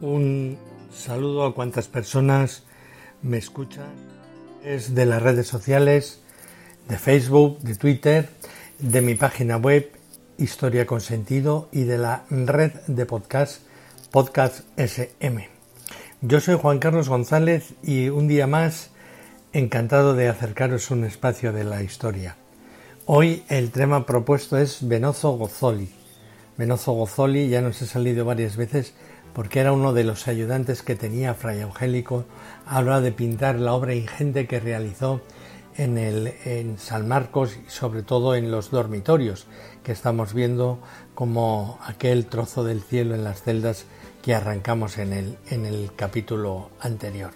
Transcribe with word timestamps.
Un 0.00 0.58
saludo 0.94 1.44
a 1.44 1.54
cuantas 1.56 1.88
personas 1.88 2.62
me 3.20 3.36
escuchan. 3.36 3.88
Es 4.64 4.94
de 4.94 5.06
las 5.06 5.20
redes 5.20 5.48
sociales, 5.48 6.20
de 6.88 6.98
Facebook, 6.98 7.58
de 7.62 7.74
Twitter, 7.74 8.28
de 8.78 9.02
mi 9.02 9.16
página 9.16 9.56
web 9.56 9.90
Historia 10.36 10.86
con 10.86 11.00
Sentido 11.00 11.68
y 11.72 11.82
de 11.82 11.98
la 11.98 12.22
red 12.30 12.74
de 12.86 13.06
podcast 13.06 13.62
Podcast 14.12 14.60
SM. 14.76 15.48
Yo 16.20 16.40
soy 16.40 16.56
Juan 16.56 16.78
Carlos 16.78 17.08
González 17.08 17.74
y 17.82 18.08
un 18.08 18.28
día 18.28 18.46
más 18.46 18.90
encantado 19.52 20.14
de 20.14 20.28
acercaros 20.28 20.92
un 20.92 21.06
espacio 21.06 21.52
de 21.52 21.64
la 21.64 21.82
historia. 21.82 22.36
Hoy 23.04 23.42
el 23.48 23.72
tema 23.72 24.06
propuesto 24.06 24.58
es 24.58 24.86
Venozo 24.86 25.32
Gozzoli. 25.32 25.90
Venozo 26.56 26.92
Gozzoli 26.92 27.48
ya 27.48 27.62
nos 27.62 27.82
he 27.82 27.86
salido 27.86 28.24
varias 28.24 28.56
veces 28.56 28.94
porque 29.34 29.60
era 29.60 29.72
uno 29.72 29.92
de 29.92 30.04
los 30.04 30.28
ayudantes 30.28 30.82
que 30.82 30.96
tenía 30.96 31.34
Fray 31.34 31.60
Angélico 31.60 32.24
a 32.66 32.82
la 32.82 32.90
hora 32.90 33.00
de 33.00 33.12
pintar 33.12 33.58
la 33.58 33.74
obra 33.74 33.94
ingente 33.94 34.46
que 34.46 34.60
realizó 34.60 35.20
en, 35.76 35.96
el, 35.96 36.34
en 36.44 36.78
San 36.78 37.08
Marcos 37.08 37.56
y 37.56 37.70
sobre 37.70 38.02
todo 38.02 38.34
en 38.34 38.50
los 38.50 38.70
dormitorios 38.70 39.46
que 39.82 39.92
estamos 39.92 40.34
viendo 40.34 40.78
como 41.14 41.78
aquel 41.84 42.26
trozo 42.26 42.64
del 42.64 42.82
cielo 42.82 43.14
en 43.14 43.24
las 43.24 43.42
celdas 43.42 43.86
que 44.22 44.34
arrancamos 44.34 44.98
en 44.98 45.12
el, 45.12 45.38
en 45.48 45.64
el 45.64 45.90
capítulo 45.94 46.70
anterior. 46.80 47.30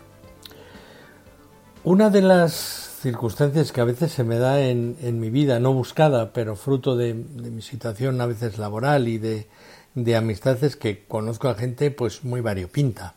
Una 1.85 2.11
de 2.11 2.23
las 2.23 2.53
circunstancias 3.01 3.73
que 3.73 3.81
a 3.81 3.85
veces 3.85 4.13
se 4.13 4.23
me 4.23 4.39
da 4.39 4.61
en, 4.61 4.97
en 5.03 5.19
mi 5.19 5.31
vida, 5.31 5.59
no 5.59 5.73
buscada, 5.73 6.33
pero 6.33 6.55
fruto 6.55 6.97
de, 6.97 7.15
de, 7.15 7.51
mi 7.51 7.63
situación 7.63 8.21
a 8.21 8.27
veces 8.27 8.59
laboral 8.59 9.09
y 9.09 9.19
de, 9.19 9.49
de 9.95 10.17
amistades 10.17 10.77
que 10.77 11.05
conozco 11.07 11.49
a 11.49 11.55
gente 11.55 11.91
pues 11.91 12.25
muy 12.25 12.41
variopinta. 12.41 13.15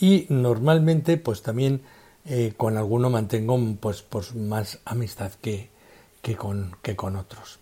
Y 0.00 0.26
normalmente 0.28 1.16
pues 1.16 1.42
también 1.42 1.82
eh, 2.24 2.52
con 2.56 2.76
alguno 2.76 3.10
mantengo 3.10 3.58
pues, 3.80 4.02
pues 4.02 4.34
más 4.34 4.78
amistad 4.84 5.32
que, 5.40 5.70
que, 6.22 6.36
con, 6.36 6.76
que 6.82 6.94
con 6.94 7.16
otros. 7.16 7.58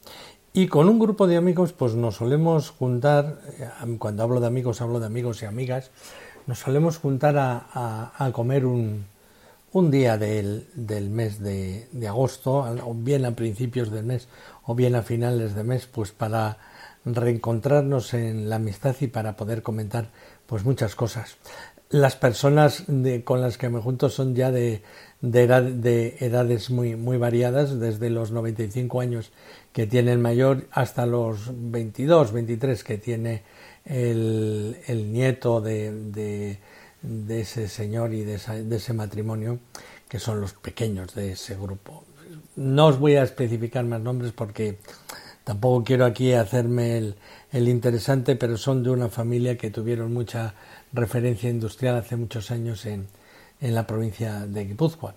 Y 0.53 0.69
con 0.69 0.89
un 0.89 0.99
grupo 0.99 1.27
de 1.27 1.37
amigos 1.37 1.73
pues 1.73 1.95
nos 1.95 2.17
solemos 2.17 2.71
juntar, 2.71 3.41
eh, 3.59 3.97
cuando 3.99 4.23
hablo 4.23 4.41
de 4.41 4.47
amigos 4.47 4.81
hablo 4.81 5.01
de 5.01 5.07
amigos 5.07 5.43
y 5.43 5.47
amigas, 5.47 5.91
nos 6.47 6.59
solemos 6.61 6.99
juntar 6.99 7.37
a, 7.37 7.67
a, 7.73 8.25
a 8.25 8.33
comer 8.33 8.67
un, 8.67 9.07
un 9.73 9.91
día 9.91 10.17
del, 10.17 10.69
del 10.75 11.11
mes 11.11 11.41
de, 11.41 11.89
de, 11.93 12.09
agosto, 12.09 12.65
o 12.85 12.95
bien 12.95 13.25
a 13.25 13.33
principios 13.33 13.91
del 13.91 14.05
mes 14.05 14.29
o 14.65 14.75
bien 14.75 14.95
a 14.95 15.03
finales 15.03 15.55
de 15.55 15.65
mes, 15.65 15.87
pues 15.87 16.13
para 16.13 16.59
reencontrarnos 17.07 18.13
en 18.13 18.51
la 18.51 18.57
amistad 18.57 18.95
y 19.01 19.07
para 19.07 19.37
poder 19.37 19.63
comentar 19.63 20.11
pues 20.47 20.65
muchas 20.65 20.95
cosas 20.95 21.39
las 21.91 22.17
personas 22.17 22.85
de, 22.89 23.23
con 23.23 23.41
las 23.41 23.59
que 23.59 23.69
me 23.69 23.81
junto 23.81 24.11
son 24.11 24.35
ya 24.35 24.51
de, 24.51 24.83
de, 25.21 25.43
edad, 25.43 25.63
de, 25.63 26.17
edades 26.21 26.71
muy, 26.71 26.97
muy 26.97 27.17
variadas, 27.17 27.79
desde 27.79 28.11
los 28.11 28.33
95 28.33 29.01
años 29.01 29.31
que 29.73 29.87
tiene 29.87 30.13
el 30.13 30.19
mayor 30.19 30.67
hasta 30.73 31.07
los 31.07 31.51
22, 31.53 32.33
23 32.33 32.83
que 32.83 32.99
tiene 32.99 33.43
el, 33.85 34.79
el 34.87 35.13
nieto 35.13 35.61
de, 35.61 36.59
de, 37.03 37.41
ese 37.41 37.69
señor 37.69 38.13
y 38.15 38.25
de 38.25 38.35
ese 38.35 38.93
matrimonio, 38.93 39.61
que 40.09 40.19
son 40.19 40.41
los 40.41 40.55
pequeños 40.55 41.15
de 41.15 41.33
ese 41.33 41.55
grupo. 41.55 42.05
No 42.57 42.87
os 42.87 42.99
voy 42.99 43.15
a 43.15 43.23
especificar 43.23 43.85
más 43.85 44.01
nombres 44.01 44.33
porque 44.33 44.79
tampoco 45.47 45.85
quiero 45.85 46.05
aquí 46.05 46.33
hacerme 46.33 47.15
el, 47.53 47.69
interesante, 47.69 48.35
pero 48.35 48.57
son 48.57 48.83
de 48.83 48.91
una 48.91 49.09
familia 49.09 49.57
que 49.57 49.71
tuvieron 49.71 50.13
mucha 50.13 50.55
referencia 50.93 51.49
industrial 51.49 51.95
hace 51.95 52.17
muchos 52.17 52.51
años 52.51 52.85
en, 52.85 53.07
en 53.61 53.75
la 53.77 53.87
provincia 53.87 54.45
de 54.45 54.65
Guipúzcoa. 54.65 55.15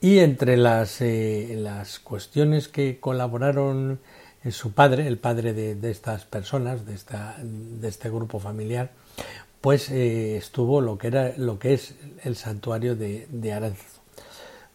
Y 0.00 0.20
entre 0.20 0.56
las, 0.56 1.02
eh, 1.02 1.54
las 1.54 1.98
cuestiones 1.98 2.68
que 2.68 2.98
colaboraron 2.98 4.00
eh, 4.42 4.52
su 4.52 4.72
padre, 4.72 5.06
el 5.06 5.18
padre 5.18 5.52
de, 5.52 5.74
de, 5.74 5.90
estas 5.90 6.24
personas, 6.24 6.86
de, 6.86 6.94
esta, 6.94 7.36
de 7.42 7.88
este 7.88 8.08
grupo 8.08 8.40
familiar, 8.40 8.92
pues 9.60 9.90
eh, 9.90 10.38
estuvo 10.38 10.80
lo 10.80 10.96
que, 10.96 11.08
era, 11.08 11.34
lo 11.36 11.58
que 11.58 11.74
es 11.74 11.94
el 12.24 12.36
santuario 12.36 12.96
de, 12.96 13.26
de 13.30 13.52
Aranzazu. 13.52 13.97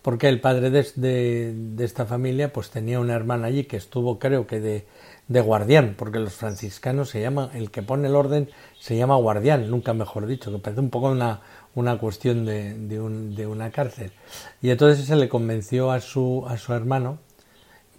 Porque 0.03 0.27
el 0.27 0.41
padre 0.41 0.69
de, 0.69 1.75
esta 1.79 2.05
familia 2.05 2.53
pues 2.53 2.69
tenía 2.69 2.99
una 2.99 3.15
hermana 3.15 3.47
allí 3.47 3.63
que 3.63 3.77
estuvo 3.77 4.19
creo 4.19 4.45
que 4.45 4.59
de, 4.59 4.85
de 5.29 5.41
guardián, 5.41 5.95
porque 5.97 6.19
los 6.19 6.33
franciscanos 6.33 7.09
se 7.09 7.21
llaman, 7.21 7.49
el 7.53 7.71
que 7.71 7.81
pone 7.81 8.09
el 8.09 8.15
orden 8.15 8.49
se 8.77 8.97
llama 8.97 9.15
guardián, 9.15 9.71
nunca 9.71 9.93
mejor 9.93 10.27
dicho, 10.27 10.51
que 10.51 10.59
parece 10.59 10.81
un 10.81 10.89
poco 10.89 11.09
una, 11.09 11.39
una 11.73 11.97
cuestión 11.97 12.45
de, 12.45 12.99
un, 12.99 13.35
una 13.47 13.71
cárcel. 13.71 14.11
Y 14.61 14.69
entonces 14.69 15.05
se 15.05 15.15
le 15.15 15.29
convenció 15.29 15.89
a 15.89 16.01
su, 16.01 16.45
a 16.49 16.57
su 16.57 16.73
hermano 16.73 17.19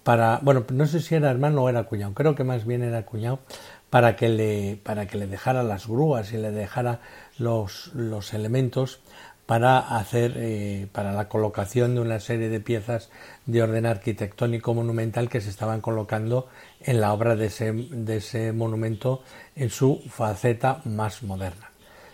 para, 0.03 0.41
bueno, 0.43 0.64
no 0.70 0.87
sé 0.87 1.00
si 1.00 1.14
era 1.14 1.31
hermano 1.31 1.62
o 1.62 1.69
era 1.70 1.84
cuñado, 1.84 2.12
creo 2.12 2.34
que 2.34 2.44
más 2.44 2.66
bien 2.66 2.82
era 2.82 3.06
cuñado, 3.06 3.41
para 3.88 4.16
que 4.16 4.28
le, 4.28 4.78
para 4.82 5.06
que 5.06 5.16
le 5.16 5.26
dejara 5.26 5.62
las 5.62 5.87
grúas 5.87 6.32
y 6.34 6.37
le 6.37 6.50
dejara 6.50 7.00
los, 7.38 7.93
los 7.94 8.34
elementos 8.34 9.00
para 9.47 9.78
hacer 9.78 10.34
eh, 10.37 10.87
para 10.93 11.12
la 11.12 11.28
colocación 11.28 11.94
de 11.94 12.00
una 12.00 12.21
serie 12.21 12.49
de 12.49 12.60
piezas 12.60 13.10
de 13.47 13.62
orden 13.62 13.87
arquitectónico 13.87 14.72
monumental 14.75 15.28
que 15.28 15.41
se 15.41 15.50
estaban 15.50 15.81
colocando 15.81 16.49
en 16.81 17.00
la 17.00 17.12
obra 17.12 17.37
de 17.37 17.47
ese, 17.47 17.72
de 17.72 18.16
ese 18.16 18.53
monumento 18.53 19.22
en 19.55 19.71
su 19.71 20.03
faceta 20.09 20.81
más 20.84 21.22
moderna. 21.22 21.71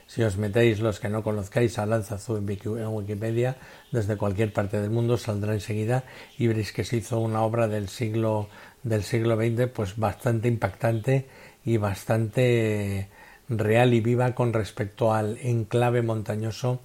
Si 0.06 0.24
os 0.24 0.36
metéis 0.36 0.80
los 0.80 0.98
que 0.98 1.08
no 1.08 1.22
conozcáis 1.22 1.78
a 1.78 1.86
Lanzazú 1.86 2.36
en 2.36 2.88
Wikipedia, 2.88 3.56
desde 3.92 4.16
cualquier 4.16 4.52
parte 4.52 4.80
del 4.80 4.90
mundo 4.90 5.16
saldrá 5.16 5.54
enseguida 5.54 6.02
y 6.36 6.48
veréis 6.48 6.72
que 6.72 6.82
se 6.82 6.96
hizo 6.96 7.20
una 7.20 7.42
obra 7.42 7.68
del 7.68 7.88
siglo 7.88 8.48
del 8.82 9.04
siglo 9.04 9.36
XX 9.36 9.68
pues 9.68 9.96
bastante 9.96 10.48
impactante 10.48 11.28
y 11.64 11.76
bastante 11.76 13.08
real 13.48 13.94
y 13.94 14.00
viva 14.00 14.34
con 14.34 14.52
respecto 14.52 15.12
al 15.12 15.38
enclave 15.42 16.02
montañoso 16.02 16.80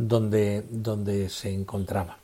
donde, 0.00 0.64
donde 0.70 1.28
se 1.28 1.52
encontraba. 1.52 2.16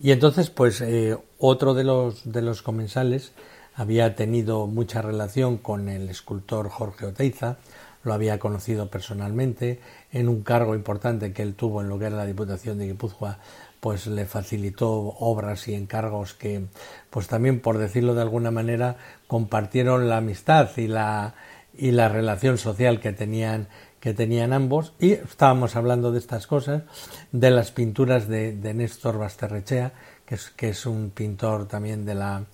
Y 0.00 0.12
entonces, 0.12 0.48
pues, 0.48 0.80
eh, 0.80 1.16
otro 1.38 1.74
de 1.74 1.82
los, 1.82 2.30
de 2.30 2.40
los 2.40 2.62
comensales 2.62 3.32
había 3.74 4.14
tenido 4.14 4.66
mucha 4.66 5.02
relación 5.02 5.58
con 5.58 5.88
el 5.88 6.08
escultor 6.08 6.68
Jorge 6.68 7.06
Oteiza, 7.06 7.56
lo 8.04 8.14
había 8.14 8.38
conocido 8.38 8.88
personalmente, 8.88 9.80
en 10.12 10.28
un 10.28 10.42
cargo 10.42 10.76
importante 10.76 11.32
que 11.32 11.42
él 11.42 11.54
tuvo 11.54 11.82
en 11.82 11.88
lo 11.88 11.98
que 11.98 12.06
era 12.06 12.16
la 12.16 12.26
Diputación 12.26 12.78
de 12.78 12.86
Guipúzcoa, 12.86 13.38
pues 13.80 14.06
le 14.06 14.24
facilitó 14.24 14.92
obras 14.92 15.66
y 15.66 15.74
encargos 15.74 16.32
que, 16.32 16.66
pues 17.10 17.26
también, 17.26 17.60
por 17.60 17.78
decirlo 17.78 18.14
de 18.14 18.22
alguna 18.22 18.52
manera, 18.52 18.96
compartieron 19.26 20.08
la 20.08 20.18
amistad 20.18 20.70
y 20.76 20.86
la, 20.86 21.34
y 21.76 21.90
la 21.90 22.08
relación 22.08 22.56
social 22.58 23.00
que 23.00 23.12
tenían 23.12 23.68
que 24.06 24.14
tenían 24.14 24.52
ambos 24.52 24.92
y 25.00 25.14
estábamos 25.14 25.74
hablando 25.74 26.12
de 26.12 26.20
estas 26.20 26.46
cosas, 26.46 26.84
de 27.32 27.50
las 27.50 27.72
pinturas 27.72 28.28
de, 28.28 28.52
de 28.52 28.72
Néstor 28.72 29.18
Basterrechea, 29.18 29.94
que 30.24 30.36
es, 30.36 30.50
que 30.50 30.68
es 30.68 30.86
un 30.86 31.10
pintor 31.10 31.66
también 31.66 32.04
de 32.04 32.14
la, 32.14 32.44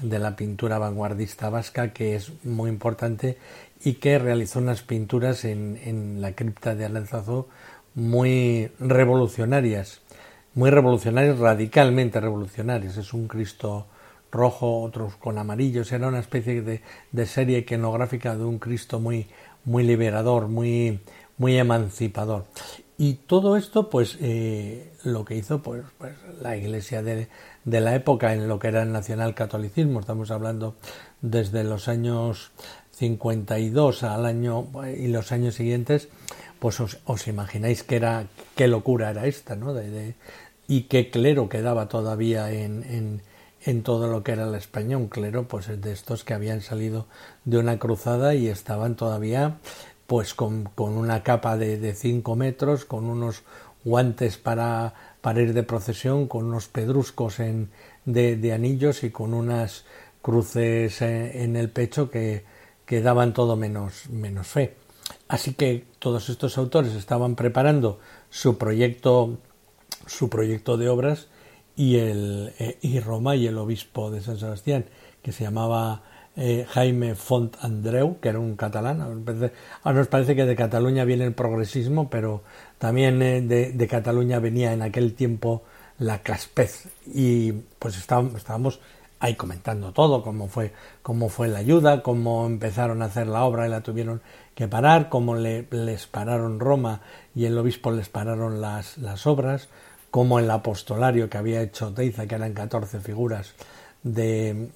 de 0.00 0.18
la 0.18 0.34
pintura 0.34 0.78
vanguardista 0.78 1.48
vasca, 1.48 1.92
que 1.92 2.16
es 2.16 2.32
muy 2.44 2.70
importante 2.70 3.38
y 3.84 3.92
que 3.92 4.18
realizó 4.18 4.58
unas 4.58 4.82
pinturas 4.82 5.44
en, 5.44 5.78
en 5.84 6.20
la 6.20 6.32
cripta 6.32 6.74
de 6.74 6.86
Alanzazo 6.86 7.46
muy 7.94 8.72
revolucionarias, 8.80 10.00
muy 10.54 10.70
revolucionarias, 10.70 11.38
radicalmente 11.38 12.18
revolucionarias. 12.18 12.96
Es 12.96 13.12
un 13.12 13.28
Cristo 13.28 13.86
rojo, 14.32 14.82
otros 14.82 15.14
con 15.14 15.38
amarillos, 15.38 15.92
era 15.92 16.08
una 16.08 16.18
especie 16.18 16.62
de, 16.62 16.82
de 17.12 17.26
serie 17.26 17.58
iconográfica 17.58 18.36
de 18.36 18.44
un 18.44 18.58
Cristo 18.58 18.98
muy, 18.98 19.28
muy 19.66 19.84
liberador, 19.84 20.48
muy, 20.48 21.00
muy 21.36 21.58
emancipador. 21.58 22.46
Y 22.96 23.14
todo 23.26 23.58
esto, 23.58 23.90
pues, 23.90 24.16
eh, 24.22 24.92
lo 25.04 25.26
que 25.26 25.36
hizo, 25.36 25.62
pues, 25.62 25.84
pues 25.98 26.14
la 26.40 26.56
Iglesia 26.56 27.02
de, 27.02 27.28
de, 27.64 27.80
la 27.82 27.94
época 27.94 28.32
en 28.32 28.48
lo 28.48 28.58
que 28.58 28.68
era 28.68 28.82
el 28.82 28.92
nacionalcatolicismo, 28.92 30.00
estamos 30.00 30.30
hablando 30.30 30.76
desde 31.20 31.62
los 31.62 31.88
años 31.88 32.52
52 32.92 34.02
al 34.02 34.24
año 34.24 34.68
y 34.96 35.08
los 35.08 35.30
años 35.30 35.56
siguientes, 35.56 36.08
pues 36.58 36.80
os, 36.80 37.28
imagináis 37.28 37.82
que 37.82 37.96
era 37.96 38.26
qué 38.54 38.68
locura 38.68 39.10
era 39.10 39.26
esta, 39.26 39.54
¿no? 39.56 39.74
De, 39.74 40.14
y 40.66 40.82
qué 40.82 41.10
clero 41.10 41.48
quedaba 41.48 41.88
todavía 41.88 42.50
en, 42.50 42.82
en, 42.84 43.22
en, 43.66 43.82
todo 43.82 44.08
lo 44.08 44.22
que 44.22 44.32
era 44.32 44.44
el 44.48 44.54
español, 44.54 45.02
un 45.02 45.08
clero, 45.08 45.48
pues 45.48 45.68
de 45.80 45.92
estos 45.92 46.24
que 46.24 46.34
habían 46.34 46.62
salido 46.62 47.06
de 47.44 47.58
una 47.58 47.78
cruzada 47.78 48.34
y 48.34 48.48
estaban 48.48 48.96
todavía 48.96 49.58
pues 50.06 50.34
con, 50.34 50.70
una 50.76 51.22
capa 51.22 51.56
de 51.56 51.94
5 51.94 52.36
metros, 52.36 52.84
con 52.84 53.06
unos 53.06 53.42
guantes 53.84 54.36
para, 54.36 54.94
para, 55.20 55.42
ir 55.42 55.54
de 55.54 55.62
procesión, 55.62 56.26
con 56.26 56.44
unos 56.46 56.68
pedruscos 56.68 57.40
en, 57.40 57.70
de, 58.04 58.52
anillos 58.52 59.04
y 59.04 59.10
con 59.10 59.32
unas 59.32 59.84
cruces 60.22 61.02
eh, 61.02 61.44
en 61.44 61.56
el 61.56 61.70
pecho 61.70 62.10
que, 62.10 62.44
que 62.84 63.00
daban 63.00 63.32
todo 63.32 63.56
menos, 63.56 64.08
menos 64.10 64.48
fe. 64.48 64.74
Así 65.28 65.54
que 65.54 65.84
todos 65.98 66.28
estos 66.28 66.58
autores 66.58 66.94
estaban 66.94 67.36
preparando 67.36 68.00
su 68.28 68.58
proyecto, 68.58 69.38
su 70.06 70.28
proyecto 70.28 70.76
de 70.76 70.88
obras 70.88 71.28
y, 71.76 71.96
el, 71.96 72.52
eh, 72.58 72.78
y 72.80 73.00
Roma 73.00 73.36
y 73.36 73.46
el 73.46 73.58
obispo 73.58 74.10
de 74.10 74.20
San 74.20 74.38
Sebastián, 74.38 74.86
que 75.22 75.32
se 75.32 75.44
llamaba 75.44 76.02
eh, 76.36 76.66
Jaime 76.68 77.14
Font 77.14 77.56
Andreu, 77.62 78.18
que 78.20 78.28
era 78.28 78.38
un 78.38 78.56
catalán. 78.56 79.00
Ahora 79.82 79.98
nos 79.98 80.08
parece 80.08 80.36
que 80.36 80.44
de 80.44 80.56
Cataluña 80.56 81.04
viene 81.04 81.24
el 81.24 81.32
progresismo, 81.32 82.10
pero 82.10 82.42
también 82.78 83.22
eh, 83.22 83.40
de, 83.40 83.88
Cataluña 83.88 84.38
venía 84.38 84.72
en 84.72 84.82
aquel 84.82 85.14
tiempo 85.14 85.62
la 85.98 86.22
caspez. 86.22 86.88
Y 87.06 87.52
pues 87.78 87.96
estábamos, 87.96 88.34
estábamos 88.34 88.80
ahí 89.18 89.34
comentando 89.34 89.92
todo, 89.92 90.22
cómo 90.22 90.48
fue, 90.48 90.72
cómo 91.02 91.28
fue 91.28 91.48
la 91.48 91.60
ayuda, 91.60 92.02
cómo 92.02 92.46
empezaron 92.46 93.02
a 93.02 93.06
hacer 93.06 93.26
la 93.26 93.44
obra 93.44 93.66
y 93.66 93.70
la 93.70 93.80
tuvieron 93.80 94.20
que 94.54 94.68
parar, 94.68 95.08
cómo 95.08 95.36
le, 95.36 95.66
les 95.70 96.06
pararon 96.06 96.60
Roma 96.60 97.00
y 97.34 97.46
el 97.46 97.56
obispo 97.56 97.90
les 97.92 98.08
pararon 98.08 98.60
las, 98.60 98.98
las 98.98 99.26
obras, 99.26 99.68
cómo 100.16 100.38
el 100.38 100.50
apostolario 100.50 101.28
que 101.28 101.36
había 101.36 101.60
hecho 101.60 101.92
Teiza, 101.92 102.26
que 102.26 102.36
eran 102.36 102.54
14 102.54 103.00
figuras, 103.00 103.52
de, 104.02 104.70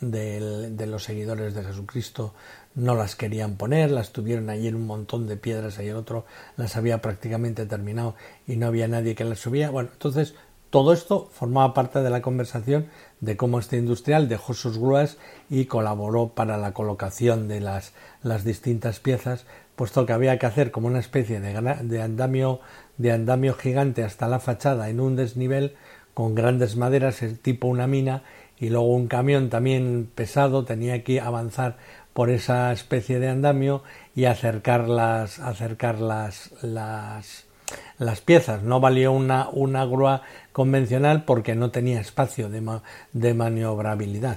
de, 0.00 0.86
los 0.88 1.04
seguidores 1.04 1.54
de 1.54 1.62
Jesucristo 1.62 2.34
no 2.74 2.96
las 2.96 3.14
querían 3.14 3.54
poner, 3.54 3.92
las 3.92 4.10
tuvieron 4.10 4.50
allí 4.50 4.66
en 4.66 4.74
un 4.74 4.88
montón 4.88 5.28
de 5.28 5.36
piedras, 5.36 5.78
y 5.78 5.86
el 5.86 5.94
otro 5.94 6.24
las 6.56 6.74
había 6.76 7.00
prácticamente 7.00 7.66
terminado 7.66 8.16
y 8.48 8.56
no 8.56 8.66
había 8.66 8.88
nadie 8.88 9.14
que 9.14 9.22
las 9.22 9.38
subía. 9.38 9.70
Bueno, 9.70 9.90
entonces 9.92 10.34
todo 10.70 10.92
esto 10.92 11.28
formaba 11.32 11.74
parte 11.74 12.00
de 12.00 12.10
la 12.10 12.22
conversación 12.22 12.86
de 13.20 13.36
cómo 13.36 13.58
este 13.58 13.76
industrial 13.76 14.28
dejó 14.28 14.54
sus 14.54 14.78
grúas 14.78 15.18
y 15.48 15.66
colaboró 15.66 16.28
para 16.28 16.56
la 16.56 16.72
colocación 16.72 17.48
de 17.48 17.60
las, 17.60 17.92
las 18.22 18.44
distintas 18.44 19.00
piezas, 19.00 19.46
puesto 19.74 20.06
que 20.06 20.12
había 20.12 20.38
que 20.38 20.46
hacer 20.46 20.70
como 20.70 20.86
una 20.86 21.00
especie 21.00 21.40
de, 21.40 21.76
de, 21.82 22.02
andamio, 22.02 22.60
de 23.00 23.12
andamio 23.12 23.54
gigante 23.54 24.04
hasta 24.04 24.28
la 24.28 24.40
fachada 24.40 24.90
en 24.90 25.00
un 25.00 25.16
desnivel 25.16 25.74
con 26.12 26.34
grandes 26.34 26.76
maderas, 26.76 27.24
tipo 27.40 27.66
una 27.66 27.86
mina, 27.86 28.24
y 28.58 28.68
luego 28.68 28.94
un 28.94 29.06
camión 29.06 29.48
también 29.48 30.10
pesado 30.14 30.66
tenía 30.66 31.02
que 31.02 31.18
avanzar 31.18 31.78
por 32.12 32.28
esa 32.28 32.70
especie 32.72 33.18
de 33.18 33.30
andamio 33.30 33.82
y 34.14 34.26
acercar 34.26 34.86
las, 34.86 35.38
acercar 35.38 35.98
las, 35.98 36.52
las, 36.60 38.20
piezas. 38.20 38.62
No 38.62 38.80
valió 38.80 39.12
una, 39.12 39.48
una 39.48 39.86
grúa 39.86 40.20
convencional 40.52 41.24
porque 41.24 41.54
no 41.54 41.70
tenía 41.70 42.02
espacio 42.02 42.50
de, 42.50 42.80
de 43.14 43.32
maniobrabilidad. 43.32 44.36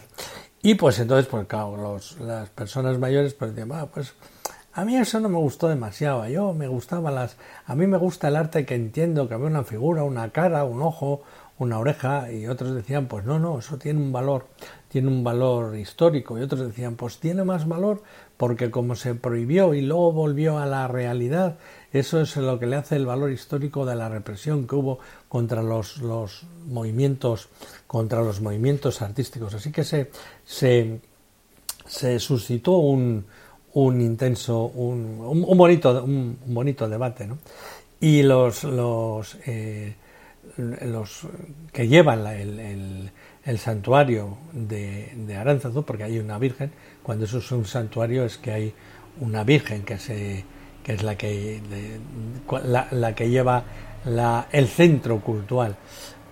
Y 0.61 0.75
pues 0.75 0.99
entonces, 0.99 1.27
pues 1.29 1.47
claro, 1.47 1.75
los, 1.75 2.17
las 2.21 2.49
personas 2.49 2.97
mayores 2.97 3.33
pues 3.33 3.53
decían, 3.53 3.89
pues 3.93 4.13
a 4.73 4.85
mí 4.85 4.95
eso 4.97 5.19
no 5.19 5.29
me 5.29 5.37
gustó 5.37 5.67
demasiado, 5.67 6.27
yo 6.27 6.53
me 6.53 6.67
gustaba 6.67 7.11
las, 7.11 7.37
a 7.65 7.75
mí 7.75 7.87
me 7.87 7.97
gusta 7.97 8.27
el 8.27 8.35
arte 8.35 8.65
que 8.65 8.75
entiendo 8.75 9.27
que 9.27 9.35
había 9.35 9.47
una 9.47 9.63
figura, 9.63 10.03
una 10.03 10.29
cara, 10.31 10.63
un 10.63 10.81
ojo, 10.81 11.21
una 11.59 11.79
oreja 11.79 12.31
y 12.31 12.47
otros 12.47 12.73
decían 12.73 13.07
pues 13.07 13.25
no 13.25 13.37
no 13.37 13.59
eso 13.59 13.77
tiene 13.77 13.99
un 13.99 14.11
valor 14.11 14.47
tiene 14.93 15.07
un 15.07 15.23
valor 15.23 15.75
histórico. 15.75 16.37
Y 16.37 16.41
otros 16.43 16.61
decían 16.61 16.95
pues 16.95 17.17
tiene 17.17 17.43
más 17.43 17.67
valor 17.67 18.03
porque 18.37 18.69
como 18.69 18.95
se 18.95 19.15
prohibió 19.15 19.73
y 19.73 19.81
luego 19.81 20.11
volvió 20.11 20.59
a 20.59 20.67
la 20.67 20.87
realidad 20.87 21.57
eso 21.91 22.21
es 22.21 22.35
lo 22.37 22.59
que 22.59 22.67
le 22.67 22.75
hace 22.75 22.95
el 22.95 23.07
valor 23.07 23.31
histórico 23.31 23.85
de 23.85 23.95
la 23.95 24.09
represión 24.09 24.67
que 24.67 24.75
hubo 24.75 24.99
contra 25.29 25.63
los, 25.63 25.97
los 25.97 26.45
movimientos 26.67 27.49
contra 27.87 28.21
los 28.21 28.41
movimientos 28.41 29.01
artísticos. 29.01 29.53
Así 29.55 29.71
que 29.71 29.83
se 29.83 30.11
se, 30.45 31.01
se 31.87 32.19
suscitó 32.19 32.73
un, 32.73 33.25
un 33.73 34.01
intenso 34.01 34.65
un, 34.65 35.19
un, 35.19 35.57
bonito 35.57 36.03
un, 36.03 36.37
bonito 36.45 36.87
debate 36.87 37.27
¿no? 37.27 37.37
y 37.99 38.21
los 38.21 38.63
los 38.63 39.37
eh, 39.45 39.95
los 40.57 41.21
que 41.71 41.87
llevan 41.87 42.25
el, 42.27 43.09
el, 43.45 43.57
santuario 43.57 44.37
de, 44.51 45.11
de 45.15 45.35
Aránzazu, 45.35 45.83
porque 45.83 46.03
hay 46.03 46.19
una 46.19 46.37
virgen, 46.37 46.71
cuando 47.01 47.25
eso 47.25 47.39
es 47.39 47.51
un 47.51 47.65
santuario 47.65 48.25
es 48.25 48.37
que 48.37 48.51
hay 48.51 48.73
una 49.19 49.43
virgen 49.43 49.83
que, 49.83 49.97
se, 49.97 50.45
que 50.83 50.93
es 50.93 51.03
la 51.03 51.15
que, 51.15 51.61
la, 52.65 52.87
la, 52.91 53.15
que 53.15 53.29
lleva 53.29 53.63
la, 54.05 54.47
el 54.51 54.67
centro 54.67 55.19
cultural. 55.21 55.75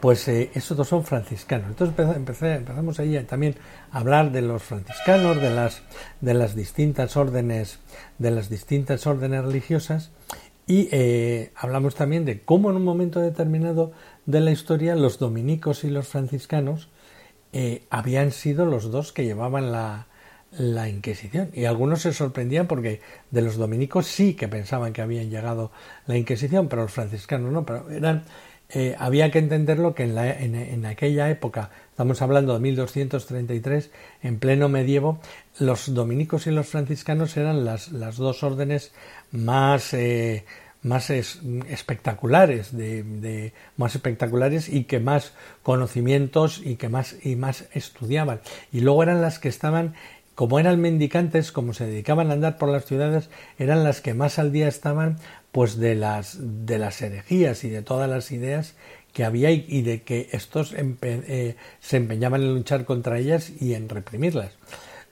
Pues 0.01 0.27
eh, 0.27 0.49
esos 0.55 0.75
dos 0.75 0.87
son 0.87 1.05
franciscanos. 1.05 1.67
Entonces 1.69 2.17
empezamos 2.17 2.99
ahí 2.99 3.23
también 3.23 3.55
a 3.91 3.99
hablar 3.99 4.31
de 4.31 4.41
los 4.41 4.63
franciscanos, 4.63 5.39
de 5.39 5.51
las, 5.51 5.83
de 6.21 6.33
las 6.33 6.55
distintas 6.55 7.15
órdenes, 7.15 7.79
de 8.17 8.31
las 8.31 8.49
distintas 8.49 9.05
órdenes 9.05 9.45
religiosas 9.45 10.11
y 10.67 10.87
eh, 10.91 11.51
hablamos 11.55 11.95
también 11.95 12.25
de 12.25 12.41
cómo 12.41 12.69
en 12.69 12.77
un 12.77 12.83
momento 12.83 13.19
determinado 13.19 13.91
de 14.25 14.39
la 14.39 14.51
historia 14.51 14.95
los 14.95 15.19
dominicos 15.19 15.83
y 15.83 15.89
los 15.89 16.07
franciscanos 16.07 16.89
eh, 17.51 17.83
habían 17.89 18.31
sido 18.31 18.65
los 18.65 18.89
dos 18.89 19.11
que 19.11 19.25
llevaban 19.25 19.71
la, 19.71 20.07
la 20.51 20.87
Inquisición. 20.87 21.49
Y 21.53 21.65
algunos 21.65 22.03
se 22.03 22.13
sorprendían 22.13 22.67
porque 22.67 23.01
de 23.31 23.41
los 23.41 23.57
dominicos 23.57 24.07
sí 24.07 24.33
que 24.33 24.47
pensaban 24.47 24.93
que 24.93 25.01
habían 25.01 25.29
llegado 25.29 25.71
la 26.05 26.17
Inquisición, 26.17 26.69
pero 26.69 26.83
los 26.83 26.91
franciscanos 26.91 27.51
no. 27.51 27.65
Pero 27.65 27.89
eran, 27.89 28.23
eh, 28.73 28.95
había 28.97 29.31
que 29.31 29.39
entenderlo 29.39 29.93
que 29.93 30.03
en, 30.03 30.55
en, 30.55 30.85
aquella 30.85 31.29
época, 31.29 31.71
estamos 31.89 32.21
hablando 32.21 32.53
de 32.53 32.59
1233, 32.59 33.91
en 34.23 34.39
pleno 34.39 34.69
medievo, 34.69 35.19
los 35.59 35.93
dominicos 35.93 36.47
y 36.47 36.51
los 36.51 36.67
franciscanos 36.67 37.35
eran 37.35 37.65
las, 37.65 37.91
las 37.91 38.17
dos 38.17 38.43
órdenes 38.43 38.93
más, 39.31 39.93
eh, 39.93 40.45
más 40.83 41.09
espectaculares, 41.09 42.75
de, 42.75 43.53
más 43.77 43.95
espectaculares 43.95 44.69
y 44.69 44.85
que 44.85 44.99
más 44.99 45.33
conocimientos 45.63 46.61
y 46.63 46.75
que 46.75 46.89
más 46.89 47.17
y 47.23 47.35
más 47.35 47.65
estudiaban. 47.73 48.41
Y 48.71 48.81
luego 48.81 49.03
eran 49.03 49.21
las 49.21 49.39
que 49.39 49.49
estaban 49.49 49.95
como 50.35 50.59
eran 50.59 50.79
mendicantes, 50.79 51.51
como 51.51 51.73
se 51.73 51.85
dedicaban 51.85 52.29
a 52.29 52.33
andar 52.33 52.57
por 52.57 52.69
las 52.69 52.85
ciudades, 52.85 53.29
eran 53.59 53.83
las 53.83 54.01
que 54.01 54.13
más 54.13 54.39
al 54.39 54.51
día 54.51 54.67
estaban 54.67 55.17
pues 55.51 55.77
de 55.77 55.95
las 55.95 56.37
de 56.39 56.79
las 56.79 57.01
herejías 57.01 57.63
y 57.63 57.69
de 57.69 57.81
todas 57.81 58.09
las 58.09 58.31
ideas 58.31 58.75
que 59.13 59.25
había 59.25 59.51
y, 59.51 59.81
de 59.81 60.03
que 60.03 60.29
estos 60.31 60.73
eh, 60.73 61.55
se 61.81 61.97
empeñaban 61.97 62.41
en 62.43 62.53
luchar 62.53 62.85
contra 62.85 63.19
ellas 63.19 63.51
y 63.59 63.73
en 63.73 63.89
reprimirlas. 63.89 64.51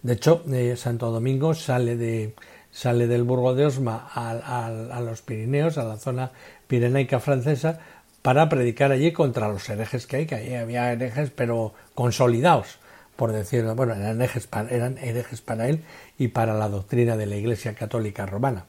De 0.01 0.13
hecho, 0.13 0.43
eh, 0.51 0.75
Santo 0.77 1.11
Domingo 1.11 1.53
sale 1.53 1.97
de 1.97 2.33
sale 2.71 3.07
del 3.07 3.23
Burgo 3.23 3.55
de 3.55 3.65
Osma 3.65 4.09
a, 4.13 5.01
los 5.01 5.21
Pirineos, 5.21 5.77
a 5.77 5.83
la 5.83 5.97
zona 5.97 6.31
pirenaica 6.67 7.19
francesa, 7.19 7.79
para 8.21 8.47
predicar 8.47 8.91
allí 8.91 9.11
contra 9.11 9.47
los 9.47 9.67
herejes 9.69 10.05
que 10.05 10.17
hay, 10.17 10.25
que 10.25 10.35
ahí 10.35 10.53
había 10.53 10.91
herejes, 10.91 11.31
pero 11.31 11.73
consolidados, 11.95 12.79
por 13.19 13.33
decirlo, 13.33 13.75
bueno, 13.75 13.95
eran 13.95 14.21
herejes 14.21 14.47
para, 14.47 14.69
eran 14.69 14.97
herejes 14.97 15.41
para 15.41 15.67
él 15.67 15.83
y 16.17 16.29
para 16.29 16.53
la 16.53 16.69
doctrina 16.69 17.17
de 17.17 17.25
la 17.25 17.35
Iglesia 17.35 17.75
Católica 17.75 18.25
Romana. 18.25 18.63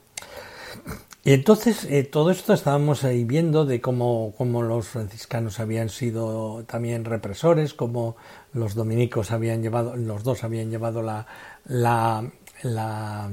Y 1.22 1.34
entonces 1.34 1.84
eh, 1.84 2.02
todo 2.02 2.32
esto 2.32 2.52
estábamos 2.52 3.04
ahí 3.04 3.22
viendo 3.22 3.64
de 3.64 3.80
cómo, 3.80 4.34
cómo, 4.36 4.62
los 4.62 4.88
franciscanos 4.88 5.60
habían 5.60 5.88
sido 5.88 6.64
también 6.66 7.04
represores, 7.04 7.74
cómo 7.74 8.16
los 8.52 8.74
dominicos 8.74 9.30
habían 9.30 9.62
llevado, 9.62 9.94
los 9.94 10.24
dos 10.24 10.42
habían 10.42 10.68
llevado 10.68 11.00
la, 11.00 11.28
la, 11.66 13.30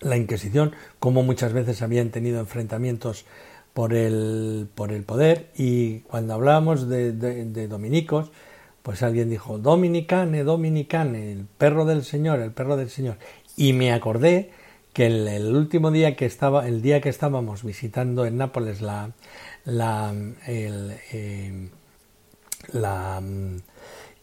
la 0.00 0.16
Inquisición, 0.16 0.76
como 1.00 1.24
muchas 1.24 1.52
veces 1.52 1.82
habían 1.82 2.10
tenido 2.10 2.38
enfrentamientos 2.38 3.24
por 3.74 3.94
el, 3.94 4.68
por 4.76 4.92
el 4.92 5.02
poder 5.02 5.50
y 5.56 6.00
cuando 6.00 6.34
hablábamos 6.34 6.88
de, 6.88 7.12
de, 7.12 7.66
dominicos, 7.66 8.30
pues 8.82 9.02
alguien 9.02 9.30
dijo 9.30 9.58
Dominicane, 9.58 10.44
Dominicane, 10.44 11.32
el 11.32 11.46
perro 11.46 11.84
del 11.84 12.04
Señor, 12.04 12.40
el 12.40 12.52
perro 12.52 12.76
del 12.76 12.90
Señor. 12.90 13.18
Y 13.56 13.72
me 13.72 13.92
acordé 13.92 14.50
que 14.92 15.06
el, 15.06 15.54
último 15.54 15.90
día 15.90 16.16
que 16.16 16.26
estaba, 16.26 16.66
el 16.66 16.82
día 16.82 17.00
que 17.00 17.08
estábamos 17.08 17.62
visitando 17.62 18.26
en 18.26 18.38
Nápoles 18.38 18.80
la, 18.80 19.12
la, 19.64 20.14
eh, 20.46 21.68
la 22.72 23.20
mm, 23.20 23.56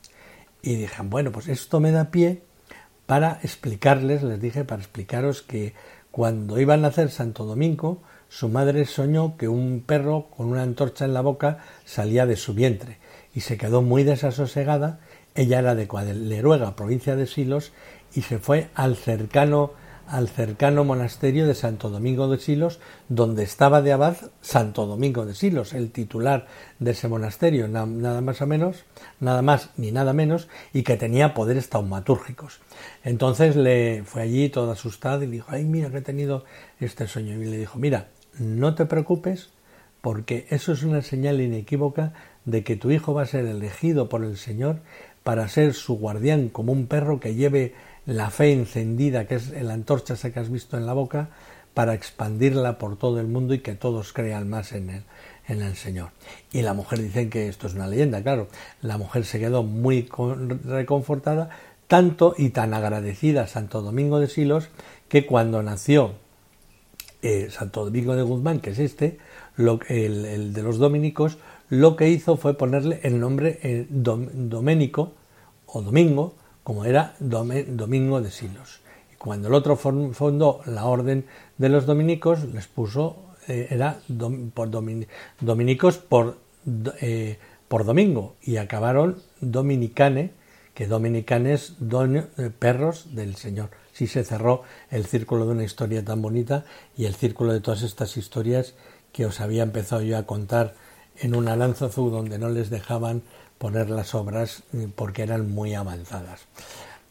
Y 0.62 0.76
dije, 0.76 1.02
bueno, 1.04 1.32
pues 1.32 1.50
esto 1.50 1.82
me 1.82 1.92
da 1.92 2.10
pie 2.10 2.44
para 3.06 3.40
explicarles, 3.44 4.24
les 4.24 4.40
dije, 4.40 4.64
para 4.64 4.82
explicaros 4.82 5.42
que 5.42 5.74
cuando 6.10 6.60
iba 6.60 6.76
a 6.76 6.78
nacer 6.78 7.12
Santo 7.12 7.44
Domingo, 7.44 8.02
su 8.30 8.48
madre 8.48 8.86
soñó 8.86 9.36
que 9.36 9.48
un 9.48 9.84
perro 9.86 10.28
con 10.36 10.48
una 10.48 10.64
antorcha 10.64 11.06
en 11.06 11.14
la 11.14 11.22
boca 11.22 11.60
salía 11.86 12.26
de 12.26 12.36
su 12.36 12.54
vientre 12.54 12.98
y 13.36 13.42
se 13.42 13.58
quedó 13.58 13.82
muy 13.82 14.04
desasosegada. 14.04 15.00
Ella 15.36 15.60
era 15.60 15.76
de 15.76 15.88
Cuadeleruega, 15.88 16.76
provincia 16.76 17.16
de 17.16 17.28
Silos, 17.28 17.72
y 18.14 18.22
se 18.22 18.40
fue 18.40 18.70
al 18.76 18.96
cercano 18.96 19.74
al 20.08 20.28
cercano 20.28 20.84
monasterio 20.84 21.48
de 21.48 21.56
Santo 21.56 21.90
Domingo 21.90 22.28
de 22.28 22.38
Silos, 22.38 22.80
donde 23.10 23.44
estaba 23.44 23.82
de 23.82 23.94
abad 23.94 24.18
Santo 24.42 24.86
Domingo 24.86 25.26
de 25.26 25.34
Silos, 25.34 25.74
el 25.74 25.92
titular 25.92 26.48
de 26.80 26.92
ese 26.92 27.08
monasterio, 27.08 27.68
nada 27.68 28.22
más 28.22 28.42
menos, 28.46 28.84
nada 29.20 29.42
más 29.42 29.70
ni 29.78 29.92
nada 29.92 30.14
menos, 30.14 30.50
y 30.74 30.84
que 30.84 30.98
tenía 30.98 31.34
poderes 31.34 31.70
taumatúrgicos. 31.70 32.60
Entonces 33.04 33.56
le 33.56 34.04
fue 34.04 34.24
allí 34.24 34.50
todo 34.50 34.72
asustado 34.72 35.24
y 35.24 35.28
dijo, 35.28 35.48
ay, 35.50 35.64
mira 35.64 35.90
que 35.90 35.98
he 35.98 36.02
tenido 36.02 36.44
este 36.80 37.08
sueño. 37.08 37.42
Y 37.42 37.46
le 37.46 37.58
dijo, 37.58 37.80
mira, 37.80 38.10
no 38.38 38.76
te 38.76 38.86
preocupes, 38.86 39.50
porque 40.02 40.48
eso 40.50 40.74
es 40.74 40.84
una 40.84 41.02
señal 41.02 41.40
inequívoca 41.40 42.12
de 42.44 42.66
que 42.66 42.76
tu 42.76 42.92
hijo 42.92 43.14
va 43.14 43.22
a 43.22 43.26
ser 43.26 43.46
elegido 43.46 44.10
por 44.10 44.26
el 44.26 44.36
Señor 44.36 44.82
para 45.24 45.48
ser 45.48 45.74
su 45.74 45.98
guardián 45.98 46.50
como 46.50 46.72
un 46.72 46.88
perro 46.88 47.20
que 47.20 47.36
lleve 47.36 47.74
la 48.06 48.30
fe 48.30 48.52
encendida, 48.52 49.26
que 49.26 49.36
es 49.36 49.50
la 49.50 49.74
antorcha 49.74 50.16
esa 50.16 50.32
que 50.32 50.40
has 50.40 50.50
visto 50.50 50.78
en 50.78 50.86
la 50.86 50.94
boca, 50.94 51.30
para 51.74 51.94
expandirla 51.94 52.78
por 52.78 52.98
todo 52.98 53.20
el 53.20 53.28
mundo 53.28 53.54
y 53.54 53.60
que 53.60 53.74
todos 53.74 54.14
crean 54.14 54.50
más 54.50 54.74
en 54.74 54.90
el, 54.90 55.04
en 55.48 55.62
el 55.62 55.76
Señor. 55.76 56.10
Y 56.52 56.62
la 56.62 56.74
mujer 56.74 57.02
dice 57.02 57.30
que 57.30 57.48
esto 57.48 57.68
es 57.68 57.74
una 57.74 57.88
leyenda, 57.88 58.22
claro. 58.22 58.48
La 58.82 58.98
mujer 58.98 59.26
se 59.26 59.40
quedó 59.40 59.64
muy 59.64 60.08
reconfortada, 60.66 61.50
tanto 61.88 62.36
y 62.38 62.50
tan 62.50 62.74
agradecida 62.74 63.44
a 63.44 63.48
Santo 63.48 63.82
Domingo 63.82 64.20
de 64.20 64.28
Silos, 64.28 64.70
que 65.08 65.26
cuando 65.26 65.64
nació 65.64 66.14
eh, 67.22 67.48
Santo 67.50 67.86
Domingo 67.86 68.16
de 68.16 68.24
Guzmán, 68.24 68.60
que 68.60 68.72
es 68.72 68.80
este, 68.80 69.18
lo, 69.56 69.80
el, 69.88 70.54
de 70.54 70.64
los 70.64 70.78
dominicos, 70.78 71.38
lo 71.74 71.96
que 71.96 72.08
hizo 72.08 72.38
fue 72.38 72.56
ponerle 72.56 73.00
el 73.02 73.20
nombre 73.20 73.60
eh, 73.64 73.88
Doménico 73.90 75.14
o 75.66 75.82
Domingo, 75.82 76.36
como 76.64 76.86
era 76.86 77.16
Domingo 77.20 78.22
de 78.22 78.30
Silos. 78.30 78.82
Y 79.12 79.16
cuando 79.16 79.48
el 79.48 79.56
otro 79.56 79.76
fundó 79.76 80.62
la 80.68 80.86
orden 80.86 81.26
de 81.58 81.70
los 81.70 81.88
dominicos, 81.88 82.44
les 82.44 82.68
puso, 82.68 83.18
eh, 83.48 83.70
era 83.72 84.00
por 84.54 84.70
dominicos 84.70 85.98
por, 85.98 86.38
eh, 87.02 87.40
por 87.68 87.86
domingo, 87.86 88.36
y 88.44 88.58
acabaron 88.58 89.18
dominicane, 89.42 90.32
que 90.76 90.86
dominicanes 90.86 91.76
perros 92.60 93.16
del 93.16 93.36
Señor. 93.36 93.72
Sí 93.94 94.06
se 94.06 94.24
cerró 94.24 94.62
el 94.92 95.06
círculo 95.06 95.46
de 95.48 95.54
una 95.54 95.64
historia 95.64 96.06
tan 96.06 96.22
bonita 96.22 96.66
y 96.96 97.06
el 97.06 97.16
círculo 97.16 97.52
de 97.52 97.62
todas 97.62 97.82
estas 97.82 98.16
historias 98.18 98.76
que 99.12 99.26
os 99.26 99.40
había 99.40 99.64
empezado 99.64 100.02
yo 100.02 100.18
a 100.18 100.24
contar 100.24 100.74
en 101.20 101.36
un 101.36 101.48
Alanzazú 101.48 102.10
donde 102.10 102.40
no 102.40 102.50
les 102.50 102.70
dejaban 102.70 103.22
poner 103.58 103.90
las 103.90 104.14
obras 104.16 104.64
eh, 104.74 104.88
porque 104.94 105.24
eran 105.24 105.52
muy 105.52 105.74
avanzadas. 105.74 106.48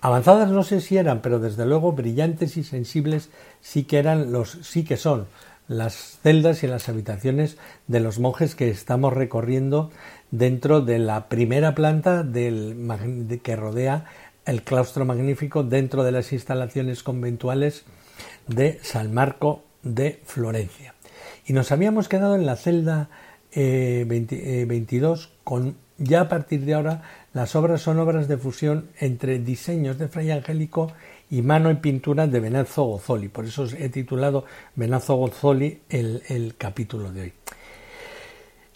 Avanzadas 0.00 0.50
no 0.50 0.64
sé 0.64 0.80
si 0.80 0.96
eran, 0.96 1.22
pero 1.22 1.38
desde 1.38 1.64
luego 1.64 1.92
brillantes 1.92 2.56
y 2.56 2.64
sensibles 2.64 3.30
sí 3.60 3.84
que 3.84 3.98
eran 3.98 4.32
los 4.32 4.58
sí 4.62 4.84
que 4.84 4.96
son 4.96 5.26
las 5.68 6.18
celdas 6.22 6.62
y 6.62 6.66
las 6.66 6.88
habitaciones 6.88 7.56
de 7.86 8.00
los 8.00 8.18
monjes 8.18 8.54
que 8.54 8.68
estamos 8.68 9.12
recorriendo 9.12 9.90
dentro 10.30 10.80
de 10.80 10.98
la 10.98 11.28
primera 11.28 11.74
planta 11.74 12.22
del, 12.22 12.76
que 13.42 13.56
rodea 13.56 14.06
el 14.44 14.62
claustro 14.62 15.04
magnífico 15.04 15.62
dentro 15.62 16.02
de 16.02 16.12
las 16.12 16.32
instalaciones 16.32 17.02
conventuales 17.02 17.84
de 18.48 18.80
San 18.82 19.14
Marco 19.14 19.62
de 19.82 20.20
Florencia. 20.24 20.94
Y 21.46 21.52
nos 21.52 21.70
habíamos 21.72 22.08
quedado 22.08 22.34
en 22.34 22.46
la 22.46 22.56
celda 22.56 23.08
22 23.54 25.20
eh, 25.20 25.24
eh, 25.24 25.28
con 25.44 25.76
ya 25.98 26.22
a 26.22 26.28
partir 26.28 26.64
de 26.64 26.74
ahora 26.74 27.02
las 27.32 27.54
obras 27.54 27.80
son 27.80 27.98
obras 27.98 28.28
de 28.28 28.36
fusión 28.36 28.88
entre 28.98 29.38
diseños 29.38 29.98
de 29.98 30.08
Fray 30.08 30.30
Angélico 30.30 30.92
y 31.30 31.42
mano 31.42 31.70
y 31.70 31.76
pintura 31.76 32.26
de 32.26 32.40
Benazzo 32.40 32.84
Gozzoli. 32.84 33.28
Por 33.28 33.46
eso 33.46 33.66
he 33.78 33.88
titulado 33.88 34.44
Benazzo 34.74 35.16
Gozzoli 35.16 35.80
el, 35.88 36.54
capítulo 36.58 37.12
de 37.12 37.22
hoy. 37.22 37.32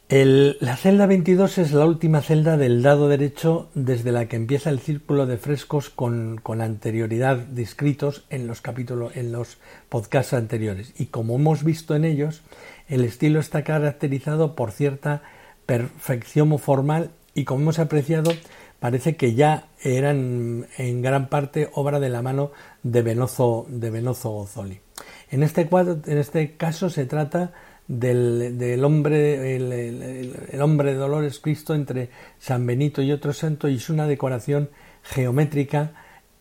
La 0.09 0.77
celda 0.77 1.07
22 1.07 1.59
es 1.59 1.73
la 1.73 1.85
última 1.85 2.23
celda 2.23 2.57
del 2.57 2.83
lado 2.83 3.09
derecho 3.09 3.69
desde 3.75 4.13
la 4.13 4.27
que 4.27 4.37
empieza 4.37 4.71
el 4.71 4.79
círculo 4.79 5.27
de 5.27 5.37
frescos 5.37 5.91
con, 5.91 6.39
con, 6.41 6.61
anterioridad 6.61 7.39
descritos 7.39 8.25
en 8.31 8.47
los 8.47 8.61
capítulos, 8.61 9.17
en 9.17 9.33
los 9.33 9.59
podcasts 9.89 10.33
anteriores. 10.33 10.93
Y 10.97 11.07
como 11.07 11.35
hemos 11.35 11.65
visto 11.65 11.97
en 11.97 12.05
ellos, 12.05 12.43
el 12.87 13.03
estilo 13.05 13.41
está 13.41 13.65
caracterizado 13.65 14.55
por 14.55 14.71
cierta 14.71 15.23
perfección 15.67 16.57
formal 16.61 17.11
y 17.35 17.45
como 17.45 17.63
hemos 17.63 17.81
apreciado 17.81 18.31
parece 18.79 19.17
que 19.17 19.35
ya 19.35 19.67
eran 19.83 20.69
en 20.79 21.03
gran 21.03 21.29
parte 21.29 21.69
obra 21.73 21.99
de 21.99 22.11
la 22.11 22.23
mano 22.23 22.53
de 22.85 23.03
Venozo, 23.03 23.67
de 23.69 23.91
Gozzoli. 23.91 24.81
En 25.33 25.43
este, 25.43 25.67
cuadro, 25.67 25.99
en 26.07 26.19
este 26.19 26.57
caso 26.57 26.91
se 26.91 27.07
trata 27.07 27.53
del, 27.89 28.85
hombre, 28.85 29.57
el, 29.57 30.61
hombre 30.61 30.93
de 30.93 30.99
Dolores 30.99 31.41
Cristo 31.41 31.75
entre 31.75 32.11
San 32.39 32.67
Benito 32.67 33.03
y 33.03 33.13
otro 33.13 33.33
santo 33.33 33.69
y 33.69 33.77
es 33.77 33.91
una 33.91 34.07
decoración 34.07 34.71
geométrica 35.03 35.93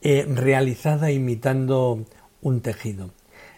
eh, 0.01 0.25
realizada 0.27 1.11
imitando 1.11 2.05
un 2.41 2.61
tejido. 2.61 3.11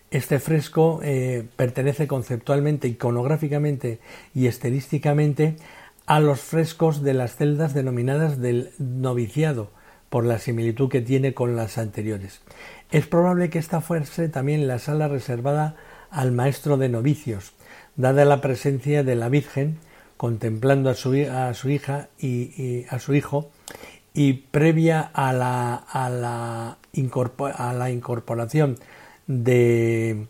Este 0.10 0.40
fresco 0.40 1.02
eh, 1.04 1.46
pertenece 1.56 2.08
conceptualmente, 2.08 2.88
iconográficamente 2.88 4.00
y 4.34 4.48
estilísticamente 4.48 5.58
a 6.06 6.22
los 6.22 6.40
frescos 6.40 7.04
de 7.04 7.14
las 7.14 7.36
celdas 7.36 7.74
denominadas 7.74 8.40
del 8.40 8.72
noviciado, 8.80 9.72
por 10.10 10.26
la 10.26 10.40
similitud 10.40 10.90
que 10.90 11.02
tiene 11.02 11.34
con 11.34 11.56
las 11.56 11.78
anteriores. 11.78 12.42
Es 12.92 13.08
probable 13.08 13.50
que 13.50 13.60
esta 13.60 13.82
fuese 13.82 14.30
también 14.30 14.68
la 14.68 14.80
sala 14.80 15.08
reservada 15.08 15.76
al 16.10 16.32
maestro 16.32 16.78
de 16.78 16.90
novicios, 16.90 17.52
dada 17.98 18.24
la 18.26 18.42
presencia 18.42 19.04
de 19.04 19.16
la 19.16 19.28
Virgen 19.28 19.80
contemplando 20.16 20.90
a 20.90 20.94
su, 20.94 21.14
a 21.32 21.54
su 21.54 21.70
hija 21.70 22.10
y, 22.20 22.86
a 22.90 23.00
su 23.00 23.14
hijo 23.14 23.50
y 24.14 24.34
previa 24.34 25.02
a 25.02 25.34
la, 25.34 25.76
a 25.76 26.10
la, 26.10 26.78
incorporación 26.94 28.78
de, 29.28 30.26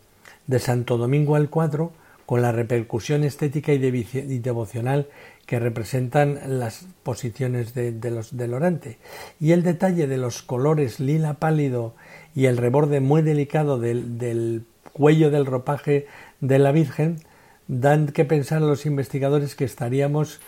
Santo 0.58 0.98
Domingo 0.98 1.36
al 1.36 1.48
cuadro 1.48 1.92
con 2.26 2.42
la 2.42 2.52
repercusión 2.52 3.24
estética 3.24 3.72
y, 3.72 3.78
devocional 3.78 5.06
que 5.46 5.58
representan 5.58 6.38
las 6.58 6.84
posiciones 7.02 7.72
de, 7.72 8.10
los, 8.10 8.36
del 8.36 8.52
orante. 8.52 8.98
Y 9.40 9.52
el 9.52 9.62
detalle 9.62 10.06
de 10.06 10.18
los 10.18 10.42
colores 10.42 11.00
lila 11.00 11.34
pálido 11.34 11.94
y 12.34 12.44
el 12.44 12.58
reborde 12.58 13.00
muy 13.00 13.22
delicado 13.22 13.78
del, 13.78 14.18
del 14.18 14.64
cuello 14.92 15.30
del 15.30 15.46
ropaje 15.46 16.06
de 16.40 16.58
la 16.58 16.72
Virgen 16.72 17.20
dan 17.68 18.08
que 18.08 18.24
pensar 18.24 18.58
a 18.62 18.66
los 18.66 18.86
investigadores 18.86 19.54
que 19.54 19.64
estaríamos 19.64 20.40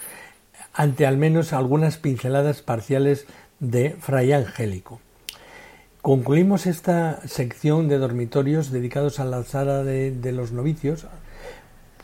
ante 0.72 1.06
al 1.06 1.18
menos 1.18 1.52
algunas 1.52 1.98
pinceladas 1.98 2.62
parciales 2.62 3.26
de 3.60 3.90
Fray 4.00 4.32
Angélico. 4.32 5.00
Concluimos 6.00 6.66
esta 6.66 7.20
sección 7.28 7.88
de 7.88 7.98
dormitorios 7.98 8.70
dedicados 8.70 9.20
a 9.20 9.26
la 9.26 9.42
sala 9.44 9.84
de, 9.84 10.32
los 10.32 10.50
novicios, 10.52 11.06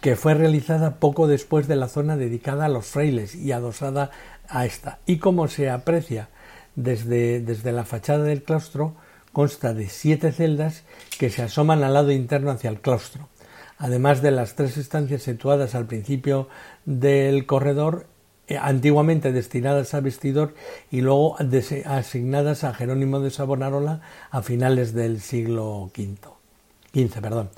que 0.02 0.16
fue 0.16 0.34
realizada 0.34 0.96
poco 0.96 1.26
después 1.26 1.66
de 1.66 1.76
la 1.76 1.88
zona 1.88 2.18
dedicada 2.18 2.66
a 2.66 2.68
los 2.68 2.86
frailes 2.86 3.34
y 3.34 3.52
adosada 3.52 4.10
a 4.48 4.66
esta. 4.66 4.98
Y 5.06 5.16
como 5.16 5.48
se 5.48 5.70
aprecia 5.70 6.28
desde, 6.74 7.40
desde 7.40 7.72
la 7.72 7.86
fachada 7.86 8.24
del 8.24 8.42
claustro, 8.42 8.94
consta 9.32 9.72
de 9.72 9.88
siete 9.88 10.30
celdas 10.30 10.82
que 11.18 11.30
se 11.30 11.42
asoman 11.42 11.82
al 11.82 11.94
lado 11.94 12.12
interno 12.12 12.50
hacia 12.50 12.68
el 12.68 12.80
claustro 12.80 13.28
además 13.78 14.22
de 14.22 14.30
las 14.30 14.54
tres 14.54 14.76
estancias 14.76 15.22
situadas 15.22 15.74
al 15.74 15.86
principio 15.86 16.48
del 16.84 17.46
corredor, 17.46 18.06
eh, 18.48 18.58
antiguamente 18.58 19.32
destinadas 19.32 19.94
a 19.94 20.00
vestidor 20.00 20.54
y 20.90 21.00
luego 21.00 21.36
asignadas 21.84 22.64
a 22.64 22.74
Jerónimo 22.74 23.20
de 23.20 23.30
Savonarola 23.30 24.02
a 24.30 24.42
finales 24.42 24.94
del 24.94 25.20
siglo 25.20 25.90
V. 25.96 27.20
perdón. 27.20 27.50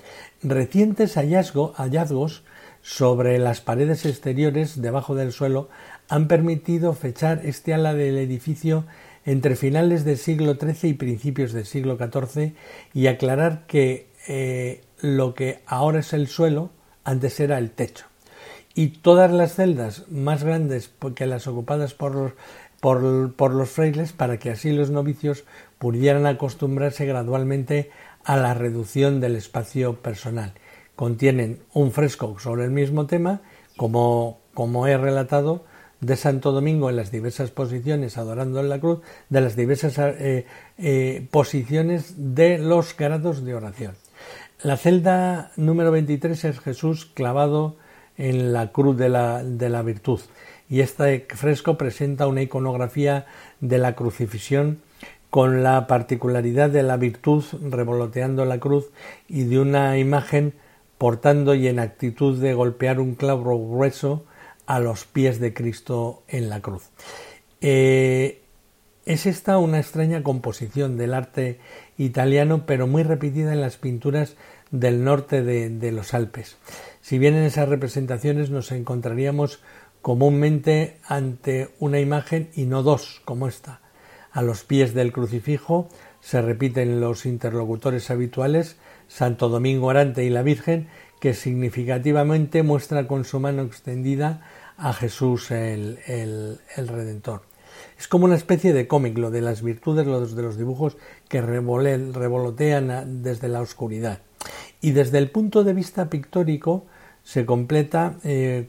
Recientes 0.43 1.15
hallazgos 1.17 2.45
sobre 2.81 3.39
las 3.39 3.61
paredes 3.61 4.07
exteriores 4.07 4.81
debajo 4.81 5.15
del 5.15 5.33
suelo 5.33 5.69
han 6.09 6.27
permitido 6.27 6.95
fechar 6.95 7.43
este 7.45 7.75
ala 7.75 7.93
del 7.93 8.17
edificio 8.17 8.87
entre 9.27 9.57
finales 9.57 10.07
del 10.07 10.17
siglo 10.17 10.55
XIII 10.55 10.91
y 10.91 10.95
principios 10.95 11.53
del 11.53 11.67
siglo 11.67 11.99
XIV 11.99 12.55
y 12.95 13.09
aclarar 13.09 13.67
que 13.67 14.09
eh, 14.27 14.81
lo 15.01 15.35
que 15.35 15.61
ahora 15.67 16.01
es 16.01 16.13
el 16.13 16.29
suelo, 16.29 16.71
antes 17.05 17.41
era 17.41 17.59
el 17.59 17.71
techo. 17.71 18.07
Y 18.75 18.89
todas 18.89 19.33
las 19.33 19.55
celdas 19.55 20.05
más 20.11 20.45
grandes 20.45 20.91
que 21.15 21.27
las 21.27 21.47
ocupadas 21.47 21.95
por 21.95 22.15
los, 22.15 22.33
por, 22.81 23.55
los 23.55 23.71
frailes, 23.71 24.13
para 24.13 24.39
que 24.39 24.51
así 24.51 24.73
los 24.73 24.91
novicios 24.91 25.45
pudieran 25.79 26.27
acostumbrarse 26.27 27.07
gradualmente 27.07 27.91
a 28.25 28.37
la 28.37 28.55
reducción 28.55 29.21
del 29.21 29.37
espacio 29.37 29.97
personal. 29.97 30.53
Contienen 30.95 31.61
un 31.73 31.93
fresco 31.93 32.39
sobre 32.39 32.65
el 32.65 32.71
mismo 32.71 33.07
tema, 33.07 33.41
como, 33.77 34.39
como 34.55 34.87
he 34.87 34.97
relatado, 34.97 35.65
de 36.01 36.17
Santo 36.17 36.53
Domingo 36.53 36.91
en 36.91 36.97
las 36.97 37.11
diversas 37.11 37.51
posiciones 37.51 38.19
adorando 38.19 38.61
en 38.61 38.69
la 38.69 38.79
cruz, 38.79 39.01
de 39.29 39.41
las 39.41 39.57
diversas 39.57 39.99
eh, 39.99 40.47
eh, 40.79 41.27
posiciones 41.31 42.15
de 42.17 42.59
los 42.59 42.97
grados 42.97 43.45
de 43.45 43.55
oración. 43.55 43.95
La 44.63 44.77
celda 44.77 45.53
número 45.55 45.93
23 45.93 46.45
es 46.45 46.59
Jesús 46.59 47.07
clavado 47.07 47.77
en 48.17 48.53
la 48.53 48.73
cruz 48.73 48.97
de 48.97 49.09
la, 49.09 49.45
de 49.45 49.69
la 49.69 49.83
virtud 49.83 50.19
y 50.69 50.81
este 50.81 51.29
fresco 51.29 51.79
presenta 51.79 52.27
una 52.27 52.43
iconografía 52.43 53.27
de 53.61 53.79
la 53.79 53.95
crucifixión 53.95 54.81
con 55.31 55.63
la 55.63 55.87
particularidad 55.87 56.71
de 56.71 56.83
la 56.83 56.97
virtud 56.97 57.45
revoloteando 57.71 58.45
la 58.47 58.59
cruz 58.59 58.87
y 59.29 59.45
de 59.45 59.61
una 59.61 59.97
imagen 59.97 60.55
portando 60.99 61.55
y 61.55 61.69
en 61.69 61.79
actitud 61.79 62.37
de 62.41 62.53
golpear 62.55 62.99
un 62.99 63.15
clavo 63.15 63.65
grueso 63.71 64.25
a 64.67 64.81
los 64.81 65.05
pies 65.05 65.39
de 65.39 65.55
Cristo 65.55 66.25
en 66.27 66.49
la 66.49 66.61
cruz. 66.61 66.91
Eh, 67.61 68.38
es 69.09 69.25
esta 69.25 69.57
una 69.57 69.79
extraña 69.79 70.23
composición 70.23 70.99
del 70.99 71.15
arte 71.15 71.61
italiano, 71.97 72.67
pero 72.67 72.87
muy 72.87 73.05
repetida 73.05 73.55
en 73.55 73.63
las 73.63 73.79
pinturas 73.79 74.37
del 74.71 75.03
norte 75.03 75.43
de, 75.43 75.93
los 75.93 76.13
Alpes. 76.13 76.59
Si 77.01 77.19
bien 77.19 77.35
en 77.35 77.45
esas 77.45 77.71
representaciones 77.71 78.51
nos 78.51 78.71
encontraríamos 78.71 79.61
comúnmente 80.03 80.99
ante 81.07 81.71
una 81.79 82.01
imagen 82.01 82.51
y 82.55 82.67
no 82.67 82.83
dos, 82.83 83.23
como 83.25 83.49
esta. 83.49 83.81
A 84.31 84.43
los 84.43 84.65
pies 84.65 84.93
del 84.93 85.11
crucifijo 85.11 85.89
se 86.21 86.43
repiten 86.43 87.01
los 87.01 87.25
interlocutores 87.25 88.11
habituales, 88.11 88.77
Santo 89.09 89.49
Domingo 89.49 89.87
Orante 89.87 90.25
y 90.25 90.29
la 90.29 90.43
Virgen, 90.43 90.89
que 91.19 91.33
significativamente 91.33 92.63
muestra 92.63 93.07
con 93.07 93.25
su 93.25 93.41
mano 93.41 93.63
extendida 93.63 94.43
a 94.77 94.93
Jesús 94.93 95.51
el 95.51 96.59
Redentor. 96.77 97.48
Es 97.99 98.09
como 98.09 98.25
una 98.25 98.37
especie 98.37 98.73
de 98.73 98.87
cómic, 98.87 99.19
lo 99.19 99.31
de 99.31 99.41
las 99.41 99.63
virtudes, 99.63 100.07
lo 100.07 100.25
de 100.25 100.43
los 100.43 100.57
dibujos 100.57 100.97
que 101.29 101.41
revolotean 101.41 103.23
desde 103.23 103.49
la 103.49 103.61
oscuridad. 103.61 104.21
Y 104.81 104.93
desde 104.93 105.19
el 105.19 105.31
punto 105.31 105.65
de 105.65 105.75
vista 105.75 106.09
pictórico 106.09 106.87
se 107.25 107.45
completa 107.45 108.17
eh, 108.25 108.69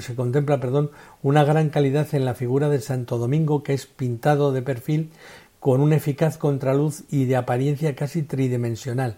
se 0.00 0.14
contempla 0.14 0.60
perdón, 0.60 0.90
una 1.22 1.44
gran 1.44 1.70
calidad 1.70 2.06
en 2.14 2.24
la 2.24 2.34
figura 2.34 2.68
de 2.68 2.80
Santo 2.80 3.18
Domingo 3.18 3.62
que 3.62 3.74
es 3.74 3.86
pintado 3.86 4.52
de 4.52 4.62
perfil 4.62 5.10
con 5.58 5.80
una 5.80 5.96
eficaz 5.96 6.38
contraluz 6.38 7.02
y 7.10 7.24
de 7.24 7.36
apariencia 7.36 7.96
casi 7.96 8.22
tridimensional 8.22 9.16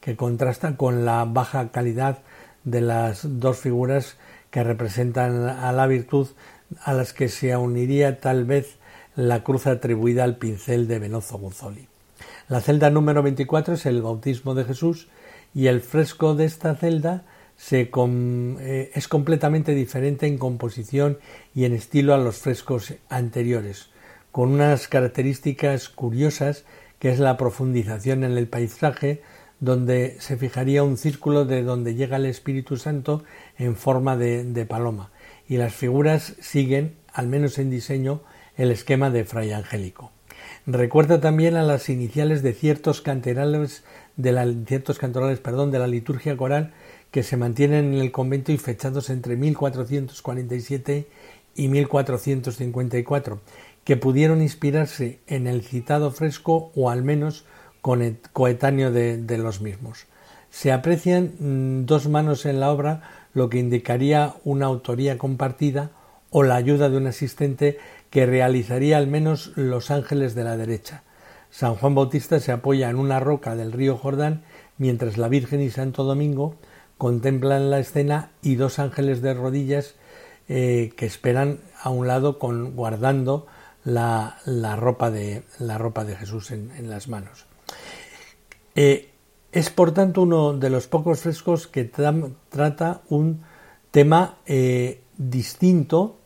que 0.00 0.16
contrasta 0.16 0.76
con 0.76 1.04
la 1.04 1.24
baja 1.26 1.70
calidad 1.70 2.20
de 2.64 2.80
las 2.80 3.40
dos 3.40 3.58
figuras 3.58 4.16
que 4.50 4.64
representan 4.64 5.46
a 5.46 5.70
la 5.72 5.86
virtud 5.86 6.28
a 6.82 6.94
las 6.94 7.12
que 7.12 7.28
se 7.28 7.54
uniría 7.56 8.20
tal 8.20 8.46
vez 8.46 8.78
la 9.16 9.42
cruz 9.42 9.66
atribuida 9.66 10.24
al 10.24 10.36
pincel 10.36 10.88
de 10.88 10.98
Venozo 10.98 11.38
Guzzoli. 11.38 11.88
La 12.48 12.60
celda 12.60 12.90
número 12.90 13.22
24 13.22 13.74
es 13.74 13.86
el 13.86 14.02
bautismo 14.02 14.54
de 14.54 14.64
Jesús 14.64 15.08
y 15.54 15.66
el 15.66 15.80
fresco 15.80 16.34
de 16.34 16.44
esta 16.44 16.74
celda 16.74 17.24
eh, 17.72 18.90
es 18.94 19.08
completamente 19.08 19.74
diferente 19.74 20.26
en 20.26 20.38
composición 20.38 21.18
y 21.54 21.64
en 21.64 21.74
estilo 21.74 22.14
a 22.14 22.18
los 22.18 22.38
frescos 22.38 22.94
anteriores, 23.08 23.90
con 24.32 24.50
unas 24.50 24.88
características 24.88 25.88
curiosas 25.88 26.64
que 26.98 27.10
es 27.10 27.18
la 27.18 27.36
profundización 27.36 28.24
en 28.24 28.36
el 28.36 28.48
paisaje, 28.48 29.22
donde 29.60 30.16
se 30.20 30.36
fijaría 30.36 30.82
un 30.82 30.96
círculo 30.96 31.44
de 31.44 31.62
donde 31.62 31.94
llega 31.94 32.16
el 32.16 32.26
Espíritu 32.26 32.76
Santo 32.76 33.24
en 33.58 33.76
forma 33.76 34.16
de 34.16 34.66
paloma, 34.66 35.10
y 35.48 35.56
las 35.56 35.74
figuras 35.74 36.34
siguen, 36.40 36.96
al 37.12 37.28
menos 37.28 37.58
en 37.58 37.70
diseño, 37.70 38.22
el 38.56 38.70
esquema 38.70 39.10
de 39.10 39.24
Fray 39.24 39.52
Angélico. 39.52 40.10
Recuerda 40.66 41.20
también 41.20 41.56
a 41.56 41.62
las 41.62 41.88
iniciales 41.88 42.42
de 42.42 42.52
ciertos 42.52 43.00
cantorales 43.00 43.84
de 44.16 44.32
la, 44.32 44.46
ciertos 44.66 44.98
cantorales, 44.98 45.38
perdón, 45.40 45.70
de 45.70 45.78
la 45.78 45.86
liturgia 45.86 46.36
coral 46.36 46.72
que 47.10 47.22
se 47.22 47.36
mantienen 47.36 47.94
en 47.94 48.00
el 48.00 48.12
convento 48.12 48.52
y 48.52 48.58
fechados 48.58 49.10
entre 49.10 49.36
1447 49.36 51.08
y 51.56 51.68
1454, 51.68 53.40
que 53.84 53.96
pudieron 53.96 54.42
inspirarse 54.42 55.18
en 55.26 55.46
el 55.46 55.62
citado 55.62 56.10
fresco 56.12 56.70
o 56.74 56.90
al 56.90 57.02
menos 57.02 57.44
coetáneo 57.80 58.92
de 58.92 59.38
los 59.38 59.60
mismos. 59.60 60.06
Se 60.50 60.72
aprecian 60.72 61.32
mm, 61.38 61.86
dos 61.86 62.08
manos 62.08 62.44
en 62.44 62.60
la 62.60 62.70
obra, 62.70 63.02
lo 63.32 63.48
que 63.48 63.58
indicaría 63.58 64.34
una 64.44 64.66
autoría 64.66 65.16
compartida 65.16 65.92
o 66.30 66.42
la 66.42 66.56
ayuda 66.56 66.90
de 66.90 66.96
un 66.96 67.06
asistente 67.06 67.78
que 68.10 68.26
realizaría 68.26 68.98
al 68.98 69.06
menos 69.06 69.52
los 69.56 69.90
ángeles 69.90 70.34
de 70.34 70.44
la 70.44 70.56
derecha. 70.56 71.04
San 71.50 71.74
Juan 71.76 71.94
Bautista 71.94 72.38
se 72.40 72.52
apoya 72.52 72.90
en 72.90 72.96
una 72.96 73.20
roca 73.20 73.56
del 73.56 73.72
río 73.72 73.96
Jordán, 73.96 74.42
mientras 74.78 75.18
la 75.18 75.28
Virgen 75.28 75.60
y 75.60 75.70
Santo 75.70 76.04
Domingo 76.04 76.56
contemplan 76.98 77.70
la 77.70 77.78
escena 77.78 78.30
y 78.42 78.56
dos 78.56 78.78
ángeles 78.78 79.22
de 79.22 79.34
rodillas 79.34 79.94
eh, 80.48 80.92
que 80.96 81.06
esperan 81.06 81.60
a 81.82 81.90
un 81.90 82.06
lado 82.06 82.38
con, 82.38 82.76
guardando 82.76 83.46
la, 83.84 84.36
ropa, 84.76 85.10
de, 85.10 85.42
la 85.58 85.78
ropa 85.78 86.04
de 86.04 86.16
Jesús 86.16 86.50
en, 86.50 86.90
las 86.90 87.08
manos. 87.08 87.46
Eh, 88.74 89.10
es 89.52 89.70
por 89.70 89.92
tanto 89.92 90.22
uno 90.22 90.52
de 90.52 90.70
los 90.70 90.86
pocos 90.86 91.20
frescos 91.20 91.66
que 91.66 91.84
trata 91.84 93.00
un 93.08 93.42
tema 93.90 94.38
eh, 94.46 95.00
distinto 95.16 96.19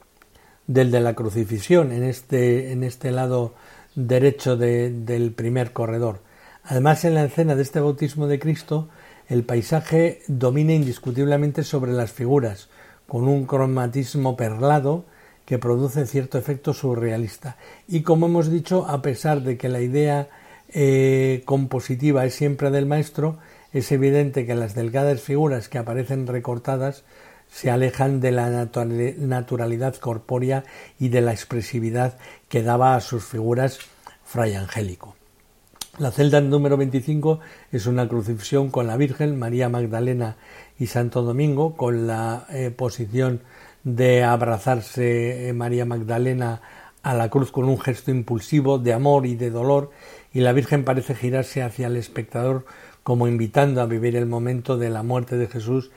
del 0.66 0.90
de 0.90 1.00
la 1.00 1.14
crucifixión 1.14 1.92
en 1.92 2.03
este, 2.03 2.72
en 2.72 2.85
este 2.85 3.11
lado 3.11 3.55
derecho 3.94 4.57
del 4.57 5.33
primer 5.33 5.72
corredor. 5.72 6.20
Además, 6.64 7.05
en 7.05 7.14
la 7.14 7.24
escena 7.24 7.55
de 7.55 7.62
este 7.62 7.81
bautismo 7.81 8.27
de 8.27 8.38
Cristo, 8.38 8.88
el 9.29 9.44
paisaje 9.44 10.22
domina 10.27 10.72
indiscutiblemente 10.72 11.62
sobre 11.62 11.92
las 11.92 12.12
figuras, 12.12 12.68
con 13.07 13.29
un 13.29 13.46
cromatismo 13.46 14.37
perlado 14.37 15.05
que 15.44 15.59
produce 15.59 16.07
cierto 16.07 16.38
efecto 16.38 16.72
surrealista. 16.72 17.57
Y 17.87 18.00
como 18.00 18.27
hemos 18.27 18.50
dicho, 18.50 18.87
a 18.87 19.03
pesar 19.03 19.42
de 19.42 19.59
que 19.59 19.68
la 19.68 19.81
idea 19.81 20.29
eh, 20.70 21.42
compositiva 21.44 22.24
es 22.24 22.35
siempre 22.35 22.70
del 22.70 22.87
maestro, 22.87 23.38
es 23.72 23.92
evidente 23.92 24.46
que 24.46 24.55
las 24.55 24.74
delgadas 24.74 25.20
figuras 25.20 25.68
que 25.68 25.79
aparecen 25.79 26.27
recortadas 26.27 27.05
se 27.54 27.70
alejan 27.70 28.18
de 28.18 28.32
la 28.32 28.50
naturalidad 28.50 29.94
corpórea 29.94 30.64
y 30.98 31.08
de 31.08 31.20
la 31.20 31.30
expresividad 31.30 32.18
que 32.48 32.64
daba 32.64 32.96
a 32.96 33.00
sus 33.00 33.24
figuras 33.24 33.78
Fray 34.24 34.54
Angélico. 34.54 35.14
La 35.98 36.10
celda 36.10 36.40
número 36.40 36.76
25 36.76 37.38
es 37.70 37.86
una 37.86 38.08
crucifixión 38.08 38.72
con 38.72 38.88
la 38.88 38.96
Virgen, 38.96 39.38
María 39.38 39.68
Magdalena 39.68 40.36
y 40.80 40.88
Santo 40.88 41.22
Domingo, 41.22 41.76
con 41.76 42.08
la 42.08 42.44
eh, 42.50 42.72
posición 42.76 43.42
de 43.84 44.24
abrazarse 44.24 45.48
eh, 45.48 45.52
María 45.52 45.84
Magdalena 45.84 46.60
a 47.04 47.14
la 47.14 47.28
cruz 47.30 47.52
con 47.52 47.66
un 47.66 47.78
gesto 47.78 48.10
impulsivo 48.10 48.78
de 48.80 48.94
amor 48.94 49.26
y 49.26 49.36
de 49.36 49.50
dolor, 49.50 49.92
y 50.32 50.40
la 50.40 50.52
Virgen 50.52 50.84
parece 50.84 51.14
girarse 51.14 51.62
hacia 51.62 51.86
el 51.86 51.96
espectador 51.98 52.64
como 53.04 53.28
invitando 53.28 53.80
a 53.80 53.86
vivir 53.86 54.16
el 54.16 54.26
momento 54.26 54.76
de 54.76 54.90
la 54.90 55.04
muerte 55.04 55.36
de 55.36 55.46
Jesús 55.46 55.92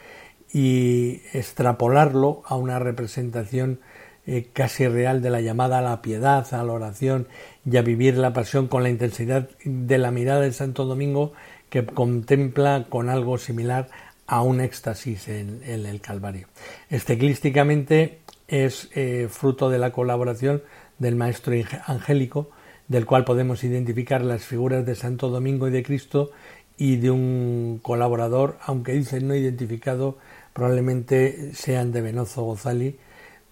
y 0.53 1.21
extrapolarlo 1.33 2.43
a 2.45 2.55
una 2.55 2.79
representación 2.79 3.79
eh, 4.25 4.49
casi 4.51 4.87
real 4.87 5.21
de 5.21 5.29
la 5.29 5.41
llamada 5.41 5.79
a 5.79 5.81
la 5.81 6.01
piedad, 6.01 6.45
a 6.53 6.63
la 6.63 6.73
oración 6.73 7.27
y 7.65 7.77
a 7.77 7.81
vivir 7.81 8.17
la 8.17 8.33
pasión 8.33 8.67
con 8.67 8.83
la 8.83 8.89
intensidad 8.89 9.49
de 9.63 9.97
la 9.97 10.11
mirada 10.11 10.41
de 10.41 10.51
Santo 10.51 10.85
Domingo 10.85 11.33
que 11.69 11.85
contempla 11.85 12.85
con 12.89 13.09
algo 13.09 13.37
similar 13.37 13.89
a 14.25 14.41
un 14.41 14.59
éxtasis 14.59 15.29
en, 15.29 15.61
el 15.63 16.01
Calvario. 16.01 16.47
Esteclísticamente 16.89 18.19
es 18.47 18.89
eh, 18.95 19.27
fruto 19.29 19.69
de 19.69 19.79
la 19.79 19.91
colaboración 19.91 20.61
del 20.99 21.15
maestro 21.15 21.53
angélico, 21.85 22.49
del 22.87 23.05
cual 23.05 23.23
podemos 23.23 23.63
identificar 23.63 24.21
las 24.21 24.43
figuras 24.43 24.85
de 24.85 24.95
Santo 24.95 25.29
Domingo 25.29 25.67
y 25.67 25.71
de 25.71 25.83
Cristo 25.83 26.31
y 26.77 26.97
de 26.97 27.11
un 27.11 27.79
colaborador, 27.81 28.57
aunque 28.61 28.93
dicen 28.93 29.27
no 29.27 29.35
identificado, 29.35 30.17
probablemente 30.57 31.53
sean 31.53 31.91
de 31.91 32.01
Venozo 32.01 32.41
Gozali, 32.41 32.97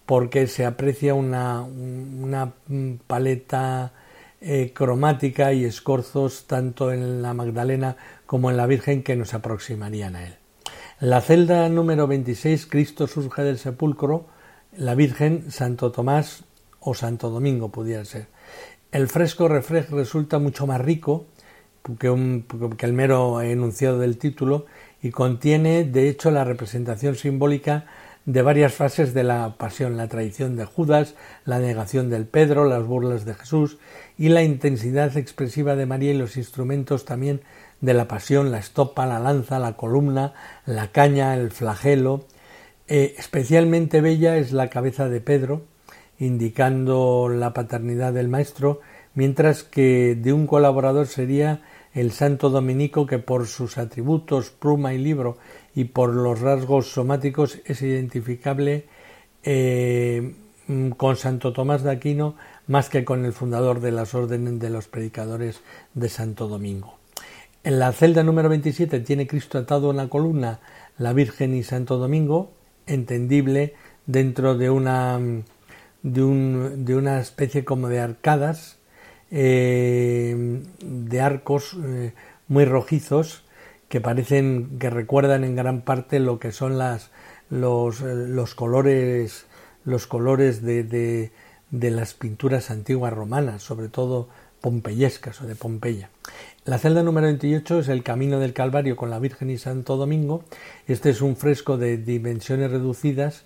porque 0.06 0.48
se 0.48 0.66
aprecia 0.66 1.14
una, 1.14 1.62
una 1.62 2.54
paleta 3.06 3.92
eh, 4.40 4.72
cromática 4.74 5.52
y 5.52 5.64
escorzos 5.64 6.48
tanto 6.48 6.92
en 6.92 7.22
la 7.22 7.32
Magdalena 7.32 7.96
como 8.26 8.50
en 8.50 8.56
la 8.56 8.66
Virgen 8.66 9.04
que 9.04 9.14
nos 9.14 9.34
aproximarían 9.34 10.16
a 10.16 10.26
él. 10.26 10.34
La 10.98 11.20
celda 11.20 11.68
número 11.68 12.08
26, 12.08 12.66
Cristo 12.66 13.06
surge 13.06 13.44
del 13.44 13.58
sepulcro, 13.58 14.26
la 14.76 14.96
Virgen, 14.96 15.52
Santo 15.52 15.92
Tomás 15.92 16.42
o 16.80 16.94
Santo 16.94 17.30
Domingo 17.30 17.68
pudiera 17.68 18.04
ser. 18.04 18.26
El 18.90 19.06
fresco 19.06 19.46
resulta 19.46 20.40
mucho 20.40 20.66
más 20.66 20.80
rico 20.80 21.26
que, 22.00 22.42
que 22.76 22.86
el 22.86 22.92
mero 22.94 23.40
enunciado 23.42 24.00
del 24.00 24.18
título 24.18 24.66
y 25.02 25.10
contiene, 25.10 25.84
de 25.84 26.08
hecho, 26.08 26.30
la 26.30 26.44
representación 26.44 27.14
simbólica 27.16 27.86
de 28.26 28.42
varias 28.42 28.74
fases 28.74 29.14
de 29.14 29.22
la 29.22 29.54
pasión, 29.56 29.96
la 29.96 30.08
traición 30.08 30.56
de 30.56 30.64
Judas, 30.64 31.14
la 31.44 31.60
negación 31.60 32.10
del 32.10 32.26
Pedro, 32.26 32.64
las 32.64 32.84
burlas 32.84 33.24
de 33.24 33.34
Jesús 33.34 33.78
y 34.18 34.30
la 34.30 34.42
intensidad 34.42 35.16
expresiva 35.16 35.76
de 35.76 35.86
María 35.86 36.10
y 36.10 36.18
los 36.18 36.36
instrumentos 36.36 37.04
también 37.04 37.40
de 37.80 37.94
la 37.94 38.08
pasión, 38.08 38.50
la 38.50 38.58
estopa, 38.58 39.06
la 39.06 39.20
lanza, 39.20 39.60
la 39.60 39.74
columna, 39.74 40.34
la 40.64 40.88
caña, 40.88 41.34
el 41.34 41.52
flagelo. 41.52 42.26
Eh, 42.88 43.14
especialmente 43.16 44.00
bella 44.00 44.36
es 44.36 44.52
la 44.52 44.70
cabeza 44.70 45.08
de 45.08 45.20
Pedro, 45.20 45.62
indicando 46.18 47.28
la 47.28 47.52
paternidad 47.52 48.12
del 48.12 48.28
maestro, 48.28 48.80
mientras 49.14 49.62
que 49.62 50.16
de 50.16 50.32
un 50.32 50.48
colaborador 50.48 51.06
sería 51.06 51.62
el 51.96 52.12
santo 52.12 52.50
dominico 52.50 53.06
que 53.06 53.18
por 53.18 53.46
sus 53.46 53.78
atributos, 53.78 54.50
pluma 54.50 54.92
y 54.92 54.98
libro 54.98 55.38
y 55.74 55.84
por 55.84 56.14
los 56.14 56.40
rasgos 56.40 56.92
somáticos 56.92 57.58
es 57.64 57.80
identificable 57.80 58.84
eh, 59.42 60.34
con 60.98 61.16
Santo 61.16 61.54
Tomás 61.54 61.82
de 61.82 61.90
Aquino 61.90 62.36
más 62.66 62.90
que 62.90 63.04
con 63.04 63.24
el 63.24 63.32
fundador 63.32 63.80
de 63.80 63.92
las 63.92 64.14
órdenes 64.14 64.58
de 64.58 64.68
los 64.68 64.88
predicadores 64.88 65.62
de 65.94 66.08
Santo 66.10 66.48
Domingo. 66.48 66.98
En 67.64 67.78
la 67.78 67.92
celda 67.92 68.22
número 68.22 68.50
27 68.50 69.00
tiene 69.00 69.26
Cristo 69.26 69.56
atado 69.56 69.90
en 69.90 69.96
la 69.96 70.08
columna 70.08 70.60
la 70.98 71.14
Virgen 71.14 71.54
y 71.54 71.62
Santo 71.62 71.96
Domingo, 71.96 72.52
entendible 72.86 73.74
dentro 74.04 74.56
de 74.56 74.68
una, 74.68 75.18
de, 76.02 76.94
una 76.94 77.20
especie 77.20 77.64
como 77.64 77.88
de 77.88 78.00
arcadas 78.00 78.76
eh, 79.30 80.62
de 80.80 81.20
arcos 81.20 81.76
eh, 81.84 82.12
muy 82.46 82.64
rojizos 82.64 83.42
que 83.88 84.00
parecen 84.00 84.78
que 84.78 84.88
recuerdan 84.88 85.42
en 85.42 85.56
gran 85.56 85.80
parte 85.80 86.20
lo 86.20 86.38
que 86.38 86.52
son 86.52 86.78
las 86.78 87.10
los, 87.50 88.02
eh, 88.02 88.14
los 88.14 88.54
colores 88.54 89.46
los 89.84 90.06
colores 90.06 90.62
de, 90.62 90.84
de, 90.84 91.32
de, 91.70 91.90
las 91.90 92.14
pinturas 92.14 92.70
antiguas 92.70 93.12
romanas, 93.12 93.62
sobre 93.62 93.88
todo 93.88 94.28
pompeyescas 94.60 95.40
o 95.40 95.46
de 95.46 95.54
Pompeya. 95.54 96.10
La 96.64 96.78
celda 96.78 97.04
número 97.04 97.28
28 97.28 97.80
es 97.80 97.88
el 97.88 98.02
Camino 98.02 98.40
del 98.40 98.52
Calvario 98.52 98.96
con 98.96 99.10
la 99.10 99.20
Virgen 99.20 99.48
y 99.50 99.58
Santo 99.58 99.96
Domingo. 99.96 100.44
Este 100.88 101.10
es 101.10 101.20
un 101.20 101.36
fresco 101.36 101.76
de 101.76 101.98
dimensiones 101.98 102.72
reducidas, 102.72 103.44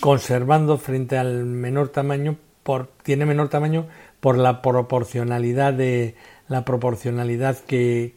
conservando 0.00 0.78
frente 0.78 1.18
al 1.18 1.44
menor 1.44 1.90
tamaño 1.90 2.38
tiene 3.02 3.26
menor 3.26 3.48
tamaño 3.48 3.86
por 4.20 4.38
la 4.38 4.62
proporcionalidad 4.62 5.72
de 5.72 6.14
la 6.48 6.64
proporcionalidad 6.64 7.58
que, 7.58 8.14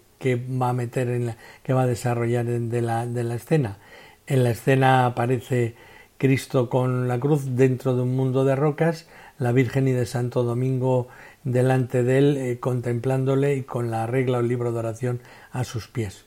va 0.62 0.70
a 0.70 0.74
meter 0.74 1.10
en 1.10 1.28
la, 1.28 1.38
que 1.64 1.74
va 1.74 1.84
a 1.84 1.88
desarrollar 1.88 2.46
de 2.46 2.82
la, 2.82 3.06
de 3.06 3.24
la 3.24 3.36
escena. 3.36 3.78
En 4.28 4.44
la 4.44 4.52
escena 4.52 5.06
aparece 5.06 5.76
Cristo 6.18 6.70
con 6.70 7.08
la 7.08 7.20
cruz 7.20 7.56
dentro 7.56 7.96
de 7.96 8.02
un 8.02 8.16
mundo 8.16 8.44
de 8.44 8.56
rocas, 8.56 9.08
la 9.38 9.52
Virgen 9.52 9.88
y 9.88 9.92
de 9.92 10.06
Santo 10.06 10.44
Domingo 10.44 11.08
delante 11.44 12.04
de 12.04 12.18
él, 12.18 12.38
eh, 12.38 12.60
contemplándole 12.60 13.56
y 13.56 13.64
con 13.64 13.92
la 13.92 14.08
regla 14.08 14.40
o 14.40 14.42
libro 14.42 14.72
de 14.72 14.80
oración 14.80 15.22
a 15.52 15.64
sus 15.64 15.88
pies. 15.88 16.26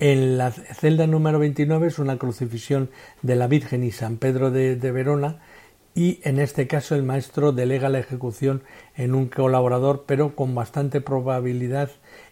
En 0.00 0.38
la 0.38 0.50
celda 0.50 1.06
número 1.06 1.38
29 1.38 1.88
es 1.88 1.98
una 1.98 2.18
crucifixión 2.18 2.90
de 3.22 3.36
la 3.36 3.48
Virgen 3.48 3.84
y 3.84 3.90
San 3.90 4.16
Pedro 4.16 4.50
de 4.50 4.92
Verona, 4.92 5.38
y 5.98 6.20
en 6.22 6.38
este 6.38 6.68
caso 6.68 6.94
el 6.94 7.02
maestro 7.02 7.50
delega 7.50 7.88
la 7.88 7.98
ejecución 7.98 8.62
en 8.96 9.16
un 9.16 9.26
colaborador, 9.26 10.04
pero 10.06 10.36
con 10.36 10.54
bastante 10.54 11.00
probabilidad 11.00 11.90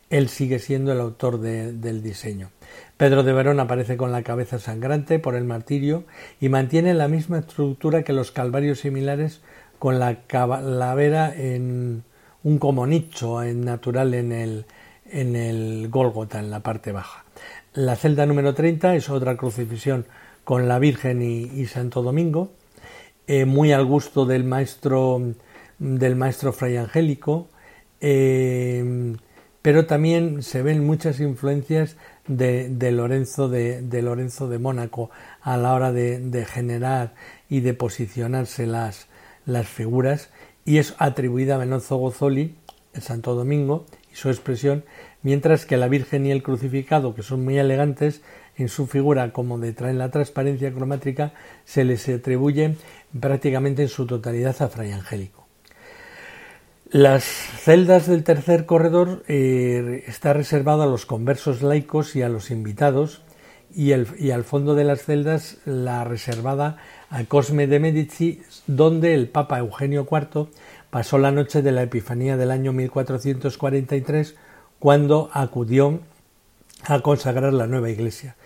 él 0.08 0.28
sigue 0.28 0.60
siendo 0.60 0.92
el 0.92 1.00
autor 1.00 1.40
del 1.40 2.00
diseño. 2.00 2.50
Pedro 2.96 3.24
de 3.24 3.32
Verón 3.32 3.58
aparece 3.58 3.96
con 3.96 4.12
la 4.12 4.22
cabeza 4.22 4.60
sangrante 4.60 5.18
por 5.18 5.34
el 5.34 5.42
martirio 5.42 6.04
y 6.40 6.48
mantiene 6.48 6.94
la 6.94 7.08
misma 7.08 7.40
estructura 7.40 8.04
que 8.04 8.12
los 8.12 8.30
calvarios 8.30 8.78
similares 8.78 9.40
con 9.80 9.98
la 9.98 10.22
calavera 10.28 11.34
en 11.34 12.04
un 12.44 12.58
como 12.60 12.86
nicho 12.86 13.42
en 13.42 13.64
natural 13.64 14.14
en 14.14 14.30
el, 14.30 14.66
en 15.10 15.34
el 15.34 15.88
Gólgota, 15.88 16.38
en 16.38 16.52
la 16.52 16.60
parte 16.60 16.92
baja. 16.92 17.24
La 17.74 17.96
celda 17.96 18.26
número 18.26 18.54
30 18.54 18.94
es 18.94 19.10
otra 19.10 19.36
crucifixión 19.36 20.06
con 20.44 20.68
la 20.68 20.78
Virgen 20.78 21.20
y 21.20 21.66
Santo 21.66 22.02
Domingo 22.02 22.52
eh, 23.26 23.44
muy 23.44 23.72
al 23.72 23.84
gusto 23.84 24.26
del 24.26 24.44
maestro 24.44 25.20
del 25.78 26.16
maestro 26.16 26.52
Fray 26.52 26.76
Angélico, 26.76 27.48
eh, 28.00 29.14
pero 29.62 29.86
también 29.86 30.42
se 30.42 30.62
ven 30.62 30.86
muchas 30.86 31.20
influencias 31.20 31.96
de, 32.28 32.68
Lorenzo 32.92 33.48
de, 33.48 33.82
Lorenzo 34.02 34.48
de 34.48 34.58
Mónaco 34.58 35.10
a 35.42 35.56
la 35.56 35.74
hora 35.74 35.92
de, 35.92 36.46
generar 36.48 37.14
y 37.48 37.60
de 37.60 37.74
posicionarse 37.74 38.66
las, 38.66 39.08
las 39.44 39.66
figuras 39.66 40.30
y 40.64 40.78
es 40.78 40.94
atribuida 40.98 41.56
a 41.56 41.58
Benozzo 41.58 41.96
Gozzoli, 41.96 42.54
el 42.94 43.02
Santo 43.02 43.34
Domingo, 43.34 43.86
y 44.12 44.16
su 44.16 44.30
expresión, 44.30 44.84
mientras 45.22 45.66
que 45.66 45.76
la 45.76 45.88
Virgen 45.88 46.26
y 46.26 46.32
el 46.32 46.42
crucificado, 46.42 47.14
que 47.14 47.22
son 47.22 47.44
muy 47.44 47.58
elegantes 47.58 48.22
en 48.56 48.68
su 48.68 48.86
figura 48.86 49.32
como 49.32 49.58
de 49.58 49.74
en 49.78 49.98
la 49.98 50.10
transparencia 50.10 50.72
cromática, 50.72 51.32
se 51.64 51.84
les 51.84 52.08
atribuye 52.08 52.76
prácticamente 53.18 53.82
en 53.82 53.88
su 53.88 54.06
totalidad 54.06 54.60
a 54.60 54.68
Fray 54.68 54.92
Angélico. 54.92 55.46
Las 56.90 57.24
celdas 57.24 58.06
del 58.06 58.22
tercer 58.22 58.64
corredor 58.64 59.24
eh, 59.26 60.04
está 60.06 60.32
reservado 60.32 60.82
a 60.82 60.86
los 60.86 61.04
conversos 61.04 61.62
laicos 61.62 62.14
y 62.14 62.22
a 62.22 62.28
los 62.28 62.50
invitados, 62.50 63.22
y, 63.74 63.92
y, 63.92 64.30
al 64.30 64.44
fondo 64.44 64.74
de 64.74 64.84
las 64.84 65.02
celdas 65.02 65.58
la 65.66 66.04
reservada 66.04 66.78
a 67.10 67.24
Cosme 67.24 67.66
de 67.66 67.80
Medici, 67.80 68.40
donde 68.66 69.12
el 69.14 69.28
Papa 69.28 69.58
Eugenio 69.58 70.06
IV 70.10 70.48
pasó 70.88 71.18
la 71.18 71.32
noche 71.32 71.60
de 71.60 71.72
la 71.72 71.82
Epifanía 71.82 72.36
del 72.36 72.52
año 72.52 72.72
1443, 72.72 74.36
cuando 74.78 75.28
acudió 75.32 76.00
a 76.84 77.00
consagrar 77.00 77.52
la 77.52 77.66
nueva 77.66 77.90
iglesia. 77.90 78.36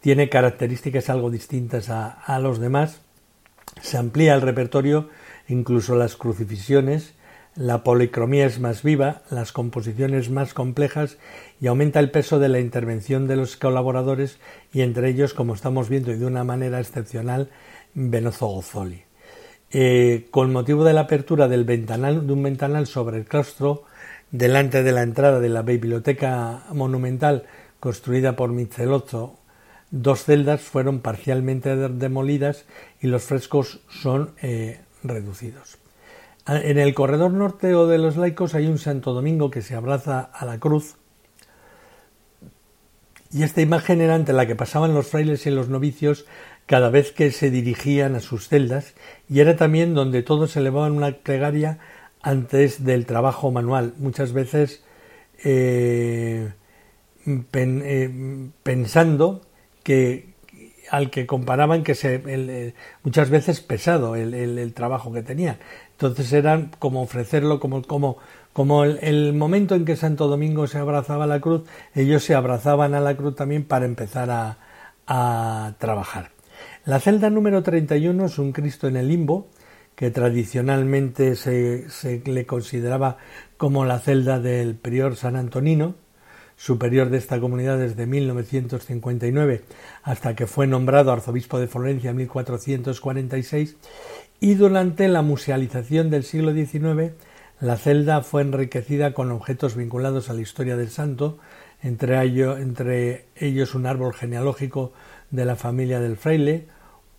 Tiene 0.00 0.28
características 0.28 1.10
algo 1.10 1.30
distintas 1.30 1.88
a, 1.90 2.38
los 2.40 2.60
demás. 2.60 3.00
Se 3.82 3.98
amplía 3.98 4.34
el 4.34 4.42
repertorio, 4.42 5.08
incluso 5.48 5.96
las 5.96 6.16
crucifixiones, 6.16 7.14
la 7.56 7.82
policromía 7.82 8.46
es 8.46 8.60
más 8.60 8.84
viva, 8.84 9.22
las 9.30 9.50
composiciones 9.50 10.30
más 10.30 10.54
complejas 10.54 11.18
y 11.60 11.66
aumenta 11.66 11.98
el 11.98 12.10
peso 12.10 12.38
de 12.38 12.48
la 12.48 12.60
intervención 12.60 13.26
de 13.26 13.34
los 13.34 13.56
colaboradores 13.56 14.38
y 14.72 14.82
entre 14.82 15.08
ellos, 15.08 15.34
como 15.34 15.54
estamos 15.54 15.88
viendo 15.88 16.12
y 16.12 16.18
de 16.18 16.26
una 16.26 16.44
manera 16.44 16.78
excepcional, 16.78 17.50
Benozzo 17.94 18.46
Gozzoli. 18.46 19.02
Eh, 19.70 20.28
con 20.30 20.52
motivo 20.52 20.84
de 20.84 20.92
la 20.92 21.02
apertura 21.02 21.48
del 21.48 21.64
ventanal, 21.64 22.26
de 22.26 22.32
un 22.32 22.42
ventanal 22.42 22.86
sobre 22.86 23.18
el 23.18 23.24
claustro, 23.24 23.84
delante 24.30 24.82
de 24.82 24.92
la 24.92 25.02
entrada 25.02 25.40
de 25.40 25.48
la 25.48 25.62
biblioteca 25.62 26.62
monumental 26.72 27.44
construida 27.80 28.36
por 28.36 28.50
Michelozzo, 28.50 29.38
dos 29.90 30.24
celdas 30.24 30.60
fueron 30.60 31.00
parcialmente 31.00 31.74
demolidas 31.76 32.64
y 33.00 33.06
los 33.06 33.22
frescos 33.22 33.80
son 33.88 34.32
eh, 34.42 34.80
reducidos. 35.02 35.78
En 36.46 36.78
el 36.78 36.94
corredor 36.94 37.32
norte 37.32 37.74
o 37.74 37.86
de 37.86 37.98
los 37.98 38.16
laicos 38.16 38.54
hay 38.54 38.66
un 38.66 38.78
Santo 38.78 39.12
Domingo 39.12 39.50
que 39.50 39.60
se 39.60 39.74
abraza 39.74 40.20
a 40.20 40.46
la 40.46 40.58
cruz 40.58 40.96
y 43.30 43.42
esta 43.42 43.60
imagen 43.60 44.00
era 44.00 44.14
ante 44.14 44.32
la 44.32 44.46
que 44.46 44.56
pasaban 44.56 44.94
los 44.94 45.08
frailes 45.08 45.46
y 45.46 45.50
los 45.50 45.68
novicios 45.68 46.24
cada 46.64 46.88
vez 46.88 47.12
que 47.12 47.30
se 47.32 47.50
dirigían 47.50 48.14
a 48.14 48.20
sus 48.20 48.48
celdas 48.48 48.94
y 49.28 49.40
era 49.40 49.56
también 49.56 49.92
donde 49.92 50.22
todos 50.22 50.56
elevaban 50.56 50.92
una 50.92 51.12
plegaria 51.12 51.78
antes 52.22 52.84
del 52.84 53.04
trabajo 53.04 53.50
manual, 53.50 53.92
muchas 53.98 54.32
veces 54.32 54.82
eh, 55.44 56.52
eh, 57.26 58.50
pensando 58.62 59.42
que 59.88 60.26
al 60.90 61.08
que 61.08 61.26
comparaban 61.26 61.82
que 61.82 61.94
se, 61.94 62.74
muchas 63.02 63.30
veces 63.30 63.62
pesado 63.62 64.16
el, 64.16 64.74
trabajo 64.74 65.10
que 65.14 65.22
tenían. 65.22 65.56
Entonces 65.92 66.30
era 66.30 66.70
como 66.78 67.00
ofrecerlo 67.00 67.58
como, 67.58 67.80
como, 67.82 68.18
como 68.52 68.84
el, 68.84 69.32
momento 69.32 69.74
en 69.74 69.86
que 69.86 69.96
Santo 69.96 70.28
Domingo 70.28 70.66
se 70.66 70.76
abrazaba 70.76 71.24
a 71.24 71.26
la 71.26 71.40
cruz, 71.40 71.62
ellos 71.94 72.22
se 72.22 72.34
abrazaban 72.34 72.94
a 72.94 73.00
la 73.00 73.16
cruz 73.16 73.34
también 73.34 73.64
para 73.64 73.86
empezar 73.86 74.30
a, 74.30 74.58
a 75.06 75.72
trabajar. 75.78 76.32
La 76.84 77.00
celda 77.00 77.30
número 77.30 77.62
31 77.62 78.26
es 78.26 78.38
un 78.38 78.52
Cristo 78.52 78.88
en 78.88 78.96
el 78.96 79.08
limbo, 79.08 79.48
que 79.94 80.10
tradicionalmente 80.10 81.34
se, 81.34 81.88
se 81.88 82.22
le 82.26 82.44
consideraba 82.44 83.16
como 83.56 83.86
la 83.86 84.00
celda 84.00 84.38
del 84.38 84.74
prior 84.74 85.16
San 85.16 85.34
Antonino, 85.34 85.94
superior 86.58 87.08
de 87.08 87.18
esta 87.18 87.38
comunidad 87.40 87.78
desde 87.78 88.04
1959 88.04 89.62
hasta 90.02 90.34
que 90.34 90.48
fue 90.48 90.66
nombrado 90.66 91.12
arzobispo 91.12 91.60
de 91.60 91.68
Florencia 91.68 92.10
en 92.10 92.16
1446, 92.16 93.76
y 94.40 94.54
durante 94.54 95.08
la 95.08 95.22
musealización 95.22 96.10
del 96.10 96.24
siglo 96.24 96.52
XIX 96.52 97.12
la 97.60 97.76
celda 97.76 98.22
fue 98.22 98.42
enriquecida 98.42 99.14
con 99.14 99.30
objetos 99.30 99.76
vinculados 99.76 100.30
a 100.30 100.34
la 100.34 100.40
historia 100.40 100.76
del 100.76 100.90
santo, 100.90 101.38
entre, 101.82 102.20
entre 102.20 103.26
ellos 103.36 103.74
un 103.74 103.86
árbol 103.86 104.12
genealógico 104.12 104.92
de 105.30 105.44
la 105.44 105.56
familia 105.56 106.00
del 106.00 106.16
fraile, 106.16 106.66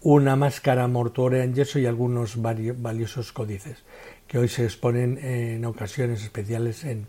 una 0.02 0.36
máscara 0.36 0.88
mortuoria 0.88 1.44
en 1.44 1.56
yeso 1.56 1.80
y 1.80 1.86
algunos 1.86 2.42
valiosos 2.42 3.32
códices, 3.32 3.84
que 4.28 4.38
hoy 4.38 4.48
se 4.48 4.64
exponen 4.64 5.18
en 5.18 5.66
ocasiones 5.66 6.24
especiales 6.24 6.86
en, 6.86 7.08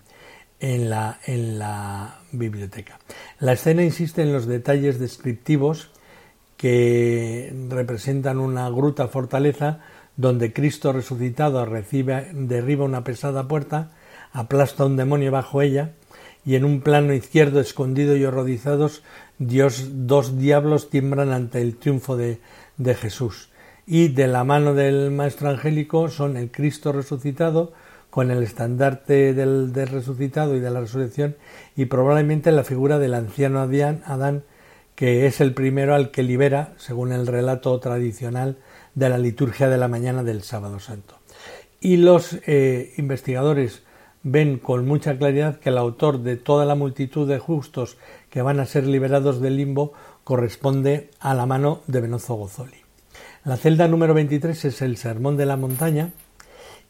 en, 0.61 0.91
la, 0.91 1.19
en 1.27 1.59
la 1.59 2.21
biblioteca. 2.33 2.99
La 3.39 3.55
escena 3.55 3.83
insiste 3.83 4.23
en 4.23 4.33
los 4.33 4.47
detalles 4.47 4.99
descriptivos 4.99 5.91
que 6.57 7.53
representan 7.71 8.39
una 8.39 8.69
gruta 8.69 9.09
fortaleza 9.09 9.81
donde 10.17 10.53
Cristo 10.53 10.93
resucitado 10.93 11.65
recibe, 11.65 12.29
derriba 12.35 12.85
una 12.85 13.03
pesada 13.05 13.49
puerta, 13.49 13.93
aplasta 14.33 14.85
un 14.85 14.97
demonio 14.97 15.33
bajo 15.33 15.63
ella, 15.63 15.93
y 16.45 16.57
en 16.57 16.65
un 16.65 16.83
plano 16.83 17.15
izquierdo 17.15 17.61
escondido 17.61 18.17
y 18.17 18.25
horrorizados, 18.25 19.03
dos 19.39 20.39
diablos 20.39 20.91
tiemblan 20.91 21.33
ante 21.33 21.63
el 21.63 21.77
triunfo 21.77 22.17
de, 22.17 22.41
de 22.77 22.95
Jesús. 22.95 23.49
Y 23.87 24.09
de 24.09 24.27
la 24.27 24.45
mano 24.45 24.75
del 24.75 25.11
Maestro 25.11 25.49
Angélico 25.49 26.09
son 26.09 26.37
el 26.37 26.51
Cristo 26.51 26.93
resucitado, 26.93 27.73
con 28.11 28.31
el 28.31 28.43
estandarte 28.43 29.35
del, 29.35 29.73
resucitado 29.73 30.57
y 30.57 30.61
de 30.61 30.71
la 30.71 30.81
resurrección, 30.81 31.37
y 31.77 31.87
probablemente 31.87 32.53
la 32.53 32.65
figura 32.65 32.99
del 32.99 33.15
anciano 33.15 33.61
Adán, 33.61 34.45
que 34.95 35.27
es 35.27 35.41
el 35.41 35.55
primero 35.55 35.95
al 35.95 36.11
que 36.11 36.23
libera, 36.23 36.75
según 36.77 37.13
el 37.13 37.27
relato 37.27 37.79
tradicional, 37.81 38.59
de 38.95 39.09
la 39.09 39.19
liturgia 39.19 39.69
de 39.69 39.79
la 39.79 39.89
mañana 39.89 40.25
del 40.25 40.43
sábado 40.43 40.81
santo. 40.81 41.17
Y 41.81 41.97
los 41.97 42.39
eh, 42.47 42.93
investigadores 42.99 43.83
ven 44.23 44.59
con 44.59 44.87
mucha 44.87 45.17
claridad 45.17 45.59
que 45.59 45.71
el 45.71 45.79
autor 45.79 46.23
de 46.23 46.37
toda 46.37 46.67
la 46.67 46.75
multitud 46.75 47.27
de 47.27 47.39
justos 47.39 47.97
que 48.29 48.43
van 48.43 48.61
a 48.61 48.67
ser 48.67 48.87
liberados 48.87 49.41
del 49.41 49.57
limbo 49.57 49.93
corresponde 50.25 51.11
a 51.21 51.35
la 51.35 51.47
mano 51.47 51.81
de 51.87 52.01
Benozzo 52.01 52.35
Gozzoli. 52.35 52.77
La 53.45 53.57
celda 53.57 53.89
número 53.89 54.13
23 54.13 54.67
es 54.67 54.83
el 54.83 54.99
Sermón 54.99 55.39
de 55.39 55.47
la 55.47 55.57
Montaña 55.57 56.11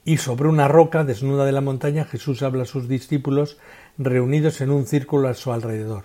y 0.04 0.16
sobre 0.16 0.48
una 0.48 0.68
roca 0.68 1.04
desnuda 1.04 1.44
de 1.44 1.52
la 1.52 1.60
montaña 1.60 2.04
Jesús 2.04 2.42
habla 2.42 2.62
a 2.62 2.66
sus 2.66 2.88
discípulos 2.88 3.58
reunidos 3.98 4.60
en 4.60 4.70
un 4.70 4.86
círculo 4.86 5.28
a 5.28 5.34
su 5.34 5.52
alrededor. 5.52 6.04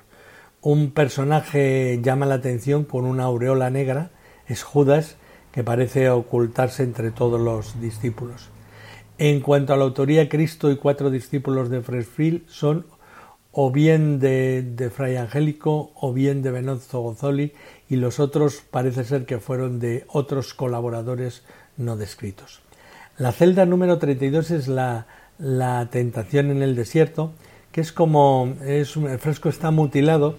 Un 0.61 0.91
personaje 0.91 1.99
llama 2.01 2.25
la 2.25 2.35
atención 2.35 2.83
con 2.83 3.05
una 3.05 3.23
aureola 3.23 3.69
negra, 3.69 4.11
es 4.47 4.63
Judas, 4.63 5.17
que 5.51 5.63
parece 5.63 6.09
ocultarse 6.09 6.83
entre 6.83 7.11
todos 7.11 7.39
los 7.39 7.79
discípulos. 7.79 8.49
En 9.17 9.39
cuanto 9.39 9.73
a 9.73 9.77
la 9.77 9.85
autoría, 9.85 10.27
Cristo 10.27 10.69
y 10.69 10.75
cuatro 10.75 11.09
discípulos 11.09 11.69
de 11.69 11.81
Fresfield 11.81 12.47
son 12.49 12.85
o 13.57 13.71
bien 13.71 14.19
de, 14.19 14.91
Fray 14.93 15.15
Angélico 15.15 15.91
o 15.95 16.11
bien 16.11 16.41
de 16.41 16.51
Benozzo 16.51 16.99
Gozzoli 16.99 17.53
y 17.87 17.95
los 17.95 18.19
otros 18.19 18.61
parece 18.69 19.05
ser 19.05 19.25
que 19.25 19.39
fueron 19.39 19.79
de 19.79 20.03
otros 20.09 20.53
colaboradores 20.53 21.43
no 21.77 21.95
descritos. 21.95 22.64
La 23.17 23.31
celda 23.31 23.65
número 23.65 23.97
32 23.97 24.51
es 24.51 24.67
la, 24.67 25.07
la 25.37 25.87
tentación 25.89 26.51
en 26.51 26.61
el 26.61 26.75
desierto, 26.75 27.33
que 27.71 27.79
es 27.79 27.93
como 27.93 28.55
es, 28.65 28.97
el 28.97 29.19
fresco 29.19 29.47
está 29.47 29.71
mutilado 29.71 30.35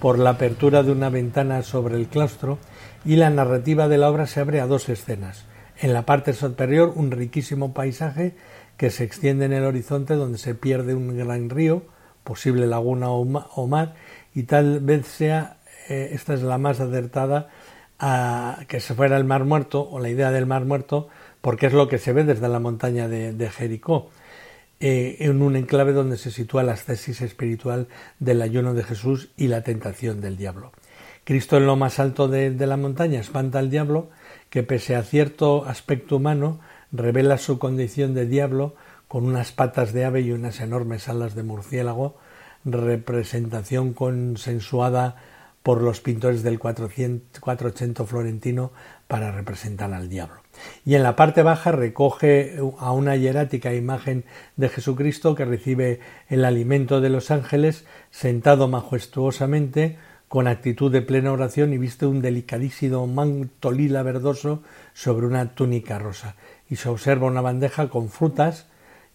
por 0.00 0.16
la 0.16 0.30
apertura 0.30 0.84
de 0.84 0.92
una 0.92 1.10
ventana 1.10 1.62
sobre 1.62 1.96
el 1.96 2.06
claustro 2.06 2.58
y 3.04 3.16
la 3.16 3.30
narrativa 3.30 3.88
de 3.88 3.98
la 3.98 4.08
obra 4.08 4.28
se 4.28 4.38
abre 4.38 4.60
a 4.60 4.68
dos 4.68 4.88
escenas. 4.88 5.44
En 5.80 5.92
la 5.92 6.06
parte 6.06 6.32
superior 6.32 6.92
un 6.94 7.10
riquísimo 7.10 7.74
paisaje 7.74 8.36
que 8.76 8.90
se 8.90 9.02
extiende 9.02 9.46
en 9.46 9.52
el 9.52 9.64
horizonte 9.64 10.14
donde 10.14 10.38
se 10.38 10.54
pierde 10.54 10.94
un 10.94 11.16
gran 11.16 11.50
río, 11.50 11.82
posible 12.22 12.68
laguna 12.68 13.10
o 13.10 13.66
mar, 13.66 13.94
y 14.34 14.44
tal 14.44 14.78
vez 14.78 15.06
sea, 15.06 15.56
eh, 15.88 16.10
esta 16.12 16.34
es 16.34 16.42
la 16.42 16.58
más 16.58 16.78
acertada, 16.78 17.48
a 17.98 18.60
que 18.68 18.80
se 18.80 18.94
fuera 18.94 19.16
el 19.16 19.24
mar 19.24 19.44
muerto 19.44 19.86
o 19.90 19.98
la 20.00 20.08
idea 20.08 20.30
del 20.30 20.46
mar 20.46 20.64
muerto, 20.64 21.08
porque 21.40 21.66
es 21.66 21.72
lo 21.72 21.88
que 21.88 21.98
se 21.98 22.12
ve 22.12 22.24
desde 22.24 22.48
la 22.48 22.60
montaña 22.60 23.08
de, 23.08 23.50
Jericó, 23.50 24.10
eh, 24.80 25.16
en 25.20 25.42
un 25.42 25.56
enclave 25.56 25.92
donde 25.92 26.16
se 26.16 26.30
sitúa 26.30 26.62
la 26.62 26.74
tesis 26.74 27.20
espiritual 27.20 27.88
del 28.18 28.42
ayuno 28.42 28.74
de 28.74 28.84
Jesús 28.84 29.30
y 29.36 29.48
la 29.48 29.62
tentación 29.62 30.20
del 30.20 30.36
diablo. 30.36 30.72
Cristo 31.24 31.56
en 31.56 31.66
lo 31.66 31.76
más 31.76 31.98
alto 31.98 32.28
de, 32.28 32.50
la 32.66 32.76
montaña 32.76 33.20
espanta 33.20 33.58
al 33.58 33.70
diablo, 33.70 34.08
que 34.48 34.62
pese 34.62 34.96
a 34.96 35.02
cierto 35.02 35.64
aspecto 35.64 36.16
humano, 36.16 36.60
revela 36.92 37.38
su 37.38 37.58
condición 37.58 38.14
de 38.14 38.26
diablo 38.26 38.74
con 39.06 39.24
unas 39.24 39.52
patas 39.52 39.92
de 39.92 40.04
ave 40.04 40.22
y 40.22 40.32
unas 40.32 40.60
enormes 40.60 41.08
alas 41.08 41.34
de 41.34 41.42
murciélago, 41.42 42.16
representación 42.64 43.92
consensuada 43.92 45.16
por 45.62 45.82
los 45.82 46.00
pintores 46.00 46.42
del 46.42 46.58
480 46.58 48.04
florentino 48.04 48.72
para 49.06 49.30
representar 49.30 49.92
al 49.92 50.08
diablo. 50.08 50.39
Y 50.84 50.94
en 50.94 51.02
la 51.02 51.16
parte 51.16 51.42
baja 51.42 51.72
recoge 51.72 52.58
a 52.78 52.92
una 52.92 53.16
hierática 53.16 53.74
imagen 53.74 54.24
de 54.56 54.68
Jesucristo 54.68 55.34
que 55.34 55.44
recibe 55.44 56.00
el 56.28 56.44
alimento 56.44 57.00
de 57.00 57.10
los 57.10 57.30
ángeles, 57.30 57.84
sentado 58.10 58.68
majestuosamente, 58.68 59.98
con 60.28 60.46
actitud 60.46 60.92
de 60.92 61.02
plena 61.02 61.32
oración 61.32 61.72
y 61.72 61.78
viste 61.78 62.06
un 62.06 62.22
delicadísimo 62.22 63.06
manto 63.08 63.72
lila 63.72 64.04
verdoso 64.04 64.62
sobre 64.94 65.26
una 65.26 65.56
túnica 65.56 65.98
rosa. 65.98 66.36
Y 66.68 66.76
se 66.76 66.88
observa 66.88 67.26
una 67.26 67.40
bandeja 67.40 67.88
con 67.88 68.10
frutas 68.10 68.66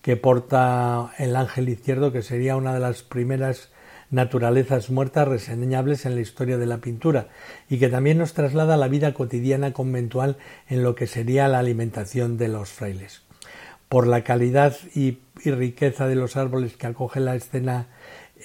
que 0.01 0.17
porta 0.17 1.13
el 1.17 1.37
ángel 1.37 1.69
izquierdo, 1.69 2.11
que 2.11 2.21
sería 2.21 2.57
una 2.57 2.73
de 2.73 2.81
las 2.81 3.01
primeras 3.01 3.69
naturalezas 4.11 4.89
muertas 4.89 5.27
reseñables 5.27 6.05
en 6.05 6.15
la 6.15 6.21
historia 6.21 6.57
de 6.57 6.65
la 6.65 6.77
pintura 6.77 7.27
y 7.69 7.79
que 7.79 7.89
también 7.89 8.17
nos 8.17 8.33
traslada 8.33 8.75
a 8.75 8.77
la 8.77 8.87
vida 8.87 9.13
cotidiana 9.13 9.73
conventual 9.73 10.37
en 10.67 10.83
lo 10.83 10.95
que 10.95 11.07
sería 11.07 11.47
la 11.47 11.59
alimentación 11.59 12.37
de 12.37 12.47
los 12.47 12.69
frailes. 12.69 13.23
Por 13.89 14.07
la 14.07 14.23
calidad 14.23 14.75
y, 14.93 15.19
riqueza 15.43 16.07
de 16.07 16.15
los 16.15 16.37
árboles 16.37 16.75
que 16.75 16.87
acoge 16.87 17.19
la 17.19 17.35
escena 17.35 17.87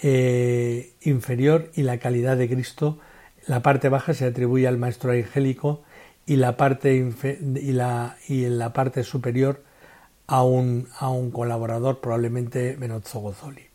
eh, 0.02 0.92
inferior 1.02 1.70
y 1.74 1.82
la 1.82 1.98
calidad 1.98 2.36
de 2.36 2.48
Cristo, 2.48 2.98
la 3.46 3.62
parte 3.62 3.88
baja 3.88 4.12
se 4.12 4.26
atribuye 4.26 4.66
al 4.66 4.76
maestro 4.76 5.12
angélico 5.12 5.82
y 6.26 6.36
la 6.36 6.56
parte, 6.56 6.94
y 6.94 7.72
la, 7.72 8.16
y 8.28 8.44
en 8.44 8.58
la 8.58 8.72
parte 8.72 9.02
superior 9.02 9.62
a 10.26 10.44
un, 10.44 10.88
a 10.98 11.08
un 11.08 11.30
colaborador, 11.30 12.00
probablemente 12.00 12.76
Benozzo 12.76 13.20
Gozzoli. 13.20 13.69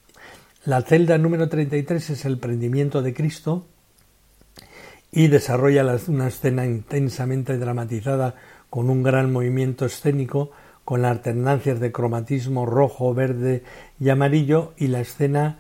La 0.66 0.82
celda 0.82 1.20
número 1.20 1.48
33 1.48 2.10
es 2.10 2.26
el 2.26 2.40
prendimiento 2.40 3.04
de 3.04 3.14
Cristo 3.14 3.68
y 5.12 5.28
desarrolla 5.28 5.86
una 6.08 6.28
escena 6.28 6.66
intensamente 6.66 7.60
dramatizada 7.60 8.34
con 8.72 8.90
un 8.90 9.04
gran 9.04 9.32
movimiento 9.32 9.86
escénico, 9.86 10.50
con 10.84 11.06
alternancias 11.06 11.80
de 11.80 11.92
cromatismo 11.92 12.66
rojo, 12.66 13.14
verde 13.14 13.64
y 14.00 14.10
amarillo, 14.10 14.74
y 14.76 14.88
la 14.88 15.02
escena 15.02 15.60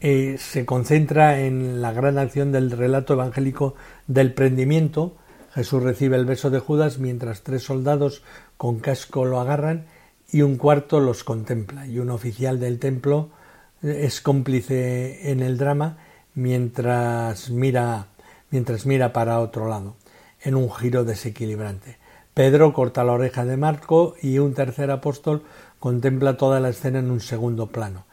eh, 0.00 0.36
se 0.38 0.64
concentra 0.64 1.40
en 1.40 1.82
la 1.82 1.92
gran 1.92 2.16
acción 2.16 2.50
del 2.50 2.70
relato 2.70 3.12
evangélico 3.12 3.74
del 4.06 4.32
prendimiento. 4.32 5.16
Jesús 5.52 5.82
recibe 5.82 6.16
el 6.16 6.24
beso 6.24 6.48
de 6.48 6.60
Judas 6.60 6.98
mientras 6.98 7.42
tres 7.42 7.62
soldados 7.62 8.22
con 8.56 8.78
casco 8.78 9.26
lo 9.26 9.38
agarran 9.38 9.84
y 10.32 10.40
un 10.40 10.56
cuarto 10.56 10.98
los 10.98 11.24
contempla, 11.24 11.86
y 11.86 11.98
un 11.98 12.08
oficial 12.08 12.58
del 12.58 12.78
templo 12.78 13.35
es 13.82 14.20
cómplice 14.20 15.30
en 15.30 15.40
el 15.40 15.58
drama 15.58 15.98
mientras 16.34 17.50
mira, 17.50 18.08
mientras 18.50 18.86
mira 18.86 19.12
para 19.12 19.40
otro 19.40 19.68
lado, 19.68 19.96
en 20.40 20.54
un 20.54 20.70
giro 20.70 21.04
desequilibrante. 21.04 21.98
Pedro 22.34 22.72
corta 22.72 23.04
la 23.04 23.12
oreja 23.12 23.44
de 23.44 23.56
Marco 23.56 24.14
y 24.20 24.38
un 24.38 24.54
tercer 24.54 24.90
apóstol 24.90 25.44
contempla 25.78 26.36
toda 26.36 26.60
la 26.60 26.68
escena 26.68 26.98
en 26.98 27.10
un 27.10 27.20
segundo 27.20 27.68
plano. 27.68 28.04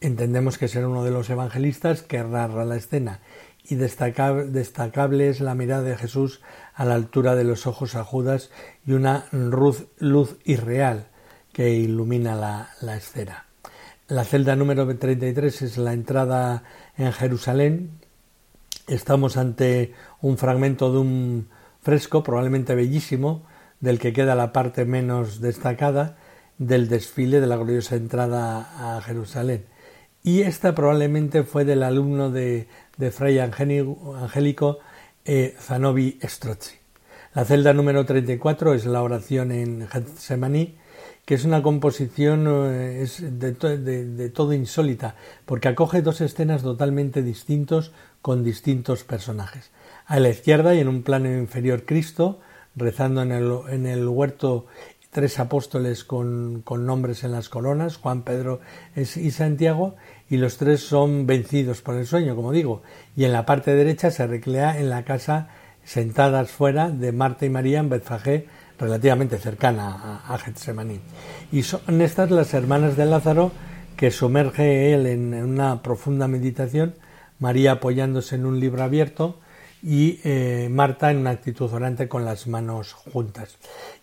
Entendemos 0.00 0.58
que 0.58 0.68
será 0.68 0.88
uno 0.88 1.04
de 1.04 1.10
los 1.10 1.30
evangelistas 1.30 2.02
que 2.02 2.22
narra 2.22 2.64
la 2.64 2.76
escena 2.76 3.20
y 3.64 3.76
destacable 3.76 5.28
es 5.28 5.40
la 5.40 5.54
mirada 5.54 5.82
de 5.82 5.96
Jesús 5.96 6.40
a 6.74 6.84
la 6.84 6.94
altura 6.94 7.34
de 7.34 7.44
los 7.44 7.66
ojos 7.66 7.94
a 7.94 8.04
Judas 8.04 8.50
y 8.86 8.92
una 8.92 9.26
luz, 9.30 9.86
luz 9.98 10.36
irreal 10.44 11.08
que 11.52 11.70
ilumina 11.70 12.34
la, 12.34 12.70
la 12.80 12.96
escena. 12.96 13.51
La 14.08 14.24
celda 14.24 14.56
número 14.56 14.86
33 14.86 15.62
es 15.62 15.78
la 15.78 15.92
entrada 15.92 16.64
en 16.98 17.12
Jerusalén. 17.12 17.90
Estamos 18.88 19.36
ante 19.36 19.94
un 20.20 20.38
fragmento 20.38 20.92
de 20.92 20.98
un 20.98 21.48
fresco, 21.82 22.24
probablemente 22.24 22.74
bellísimo, 22.74 23.46
del 23.80 24.00
que 24.00 24.12
queda 24.12 24.34
la 24.34 24.52
parte 24.52 24.84
menos 24.84 25.40
destacada 25.40 26.16
del 26.58 26.88
desfile 26.88 27.40
de 27.40 27.46
la 27.46 27.56
gloriosa 27.56 27.94
entrada 27.94 28.96
a 28.96 29.00
Jerusalén. 29.02 29.66
Y 30.24 30.42
esta 30.42 30.74
probablemente 30.74 31.44
fue 31.44 31.64
del 31.64 31.84
alumno 31.84 32.30
de, 32.30 32.66
Fray 33.12 33.38
Angélico 33.38 34.78
eh, 35.24 35.54
Zanobi 35.58 36.18
Strozzi. 36.22 36.76
La 37.34 37.44
celda 37.44 37.72
número 37.72 38.04
34 38.04 38.74
es 38.74 38.84
la 38.84 39.02
oración 39.02 39.52
en 39.52 39.86
Getsemaní 39.88 40.76
que 41.24 41.34
es 41.34 41.44
una 41.44 41.62
composición 41.62 42.46
eh, 42.48 43.06
de, 43.20 44.30
todo 44.30 44.52
insólita, 44.52 45.14
porque 45.46 45.68
acoge 45.68 46.02
dos 46.02 46.20
escenas 46.20 46.62
totalmente 46.62 47.22
distintos 47.22 47.92
con 48.20 48.42
distintos 48.42 49.04
personajes. 49.04 49.70
A 50.06 50.18
la 50.18 50.30
izquierda 50.30 50.74
y 50.74 50.80
en 50.80 50.88
un 50.88 51.02
plano 51.02 51.32
inferior 51.32 51.84
Cristo, 51.84 52.40
rezando 52.74 53.22
en 53.22 53.32
el, 53.32 53.52
en 53.68 53.86
el 53.86 54.08
huerto 54.08 54.66
tres 55.10 55.38
apóstoles 55.38 56.04
con, 56.04 56.62
con, 56.64 56.86
nombres 56.86 57.22
en 57.22 57.32
las 57.32 57.50
coronas, 57.50 57.98
Juan, 57.98 58.22
Pedro 58.22 58.60
y 58.96 59.30
Santiago, 59.30 59.94
y 60.30 60.38
los 60.38 60.56
tres 60.56 60.80
son 60.80 61.26
vencidos 61.26 61.82
por 61.82 61.96
el 61.96 62.06
sueño, 62.06 62.34
como 62.34 62.50
digo. 62.50 62.82
Y 63.14 63.24
en 63.24 63.32
la 63.32 63.44
parte 63.44 63.74
derecha 63.74 64.10
se 64.10 64.26
recrea 64.26 64.78
en 64.80 64.88
la 64.88 65.04
casa 65.04 65.50
sentadas 65.84 66.50
fuera 66.50 66.88
de 66.88 67.12
Marta 67.12 67.44
y 67.44 67.50
María 67.50 67.80
en 67.80 67.90
Betfagé, 67.90 68.46
relativamente 68.82 69.38
cercana 69.38 70.22
a, 70.26 70.38
Getsemaní. 70.38 71.00
Y 71.52 71.62
son 71.62 72.02
estas 72.02 72.30
las 72.30 72.52
hermanas 72.52 72.96
de 72.96 73.06
Lázaro 73.06 73.52
que 73.96 74.10
sumerge 74.10 74.92
él 74.92 75.06
en 75.06 75.34
una 75.34 75.82
profunda 75.82 76.26
meditación, 76.26 76.96
María 77.38 77.72
apoyándose 77.72 78.34
en 78.34 78.44
un 78.44 78.58
libro 78.58 78.82
abierto 78.82 79.38
y 79.82 80.20
eh, 80.24 80.68
Marta 80.70 81.10
en 81.10 81.18
una 81.18 81.30
actitud 81.30 81.72
orante 81.72 82.08
con 82.08 82.24
las 82.24 82.48
manos 82.48 82.92
juntas. 82.92 83.56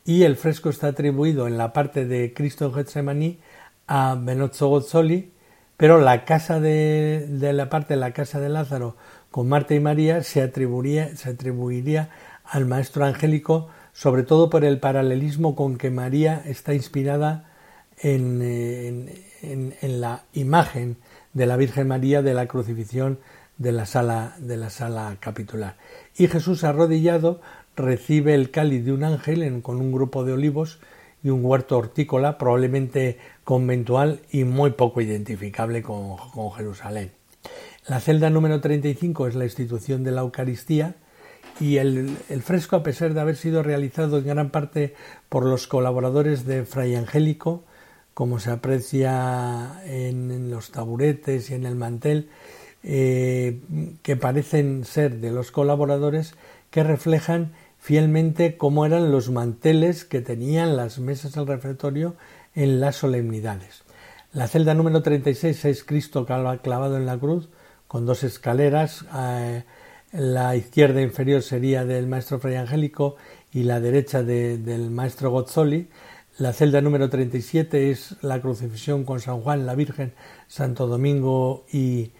Y 0.05 0.23
el 0.23 0.37
fresco 0.37 0.69
está 0.69 0.87
atribuido 0.87 1.47
en 1.47 1.57
la 1.57 1.73
parte 1.73 2.05
de 2.05 2.33
Cristo 2.33 2.65
en 2.65 2.73
Getsemaní 2.73 3.39
a 3.87 4.15
Benozzo 4.15 4.69
Gozzoli, 4.69 5.33
pero 5.75 5.99
la 5.99 6.23
casa 6.23 6.59
de, 6.59 7.25
de, 7.29 7.53
la 7.53 7.69
parte 7.69 7.95
de 7.95 7.99
la 7.99 8.11
casa 8.11 8.39
de 8.39 8.49
Lázaro 8.49 8.95
con 9.31 9.49
Marta 9.49 9.75
y 9.75 9.79
María 9.79 10.23
se 10.23 10.41
atribuiría, 10.41 11.15
se 11.15 11.29
atribuiría 11.29 12.09
al 12.45 12.65
maestro 12.65 13.05
angélico 13.05 13.69
sobre 13.99 14.23
todo 14.23 14.49
por 14.49 14.63
el 14.63 14.79
paralelismo 14.79 15.57
con 15.57 15.77
que 15.77 15.91
María 15.91 16.41
está 16.45 16.73
inspirada 16.73 17.49
en, 17.97 19.09
la 19.81 20.23
imagen 20.31 20.95
de 21.33 21.45
la 21.45 21.57
Virgen 21.57 21.89
María 21.89 22.21
de 22.21 22.33
la 22.33 22.47
crucifixión 22.47 23.19
de 23.57 23.73
la 23.73 23.85
sala 23.85 24.37
de 24.39 24.55
la 24.55 24.69
sala 24.69 25.17
capitular. 25.19 25.75
Y 26.17 26.29
Jesús 26.29 26.63
arrodillado 26.63 27.41
recibe 27.75 28.35
el 28.35 28.51
cáliz 28.51 28.85
de 28.85 28.93
un 28.93 29.03
ángel 29.03 29.61
con 29.61 29.81
un 29.81 29.91
grupo 29.91 30.23
de 30.23 30.31
olivos 30.31 30.79
y 31.21 31.27
un 31.27 31.43
huerto 31.43 31.77
hortícola 31.77 32.37
probablemente 32.37 33.17
conventual 33.43 34.21
y 34.31 34.45
muy 34.45 34.71
poco 34.71 35.01
identificable 35.01 35.83
con, 35.83 36.15
con 36.15 36.53
Jerusalén. 36.53 37.11
La 37.85 37.99
celda 37.99 38.29
número 38.29 38.61
35 38.61 39.27
es 39.27 39.35
la 39.35 39.43
institución 39.43 40.05
de 40.05 40.11
la 40.11 40.21
Eucaristía 40.21 40.95
y 41.59 41.77
el, 41.77 42.17
fresco, 42.41 42.77
a 42.77 42.83
pesar 42.83 43.13
de 43.13 43.21
haber 43.21 43.35
sido 43.35 43.63
realizado 43.63 44.19
en 44.19 44.25
gran 44.25 44.49
parte 44.49 44.95
por 45.27 45.45
los 45.45 45.67
colaboradores 45.67 46.45
de 46.45 46.65
Fray 46.65 46.95
Angélico, 46.95 47.63
como 48.13 48.39
se 48.39 48.51
aprecia 48.51 49.81
en, 49.85 50.49
los 50.49 50.71
taburetes 50.71 51.49
y 51.49 51.55
en 51.55 51.65
el 51.65 51.75
mantel, 51.75 52.29
eh, 52.83 53.59
que 54.03 54.15
parecen 54.15 54.85
ser 54.85 55.19
de 55.19 55.31
los 55.31 55.51
colaboradores, 55.51 56.35
que 56.69 56.83
reflejan 56.83 57.51
fielmente 57.77 58.57
cómo 58.57 58.85
eran 58.85 59.11
los 59.11 59.29
manteles 59.29 60.05
que 60.05 60.21
tenían 60.21 60.77
las 60.77 60.99
mesas 60.99 61.33
del 61.33 61.47
refectorio 61.47 62.15
en 62.55 62.79
las 62.79 62.95
solemnidades. 62.95 63.83
La 64.31 64.47
celda 64.47 64.73
número 64.73 65.01
36 65.01 65.65
es 65.65 65.83
Cristo 65.83 66.25
clavado 66.25 66.97
en 66.97 67.05
la 67.05 67.17
cruz, 67.17 67.49
con 67.87 68.05
dos 68.05 68.23
escaleras. 68.23 69.05
Eh, 69.15 69.63
la 70.11 70.55
izquierda 70.55 71.01
inferior 71.01 71.43
sería 71.43 71.85
del 71.85 72.07
maestro 72.07 72.39
Fray 72.39 72.55
Angélico 72.55 73.15
y 73.51 73.63
la 73.63 73.79
derecha 73.79 74.23
del 74.23 74.89
maestro 74.89 75.31
Gozzoli. 75.31 75.89
La 76.37 76.53
celda 76.53 76.81
número 76.81 77.09
37 77.09 77.91
es 77.91 78.15
la 78.21 78.41
crucifixión 78.41 79.03
con 79.03 79.19
San 79.19 79.41
Juan, 79.41 79.65
la 79.65 79.75
Virgen, 79.75 80.13
Santo 80.47 80.87
Domingo 80.87 81.65
y, 81.71 82.11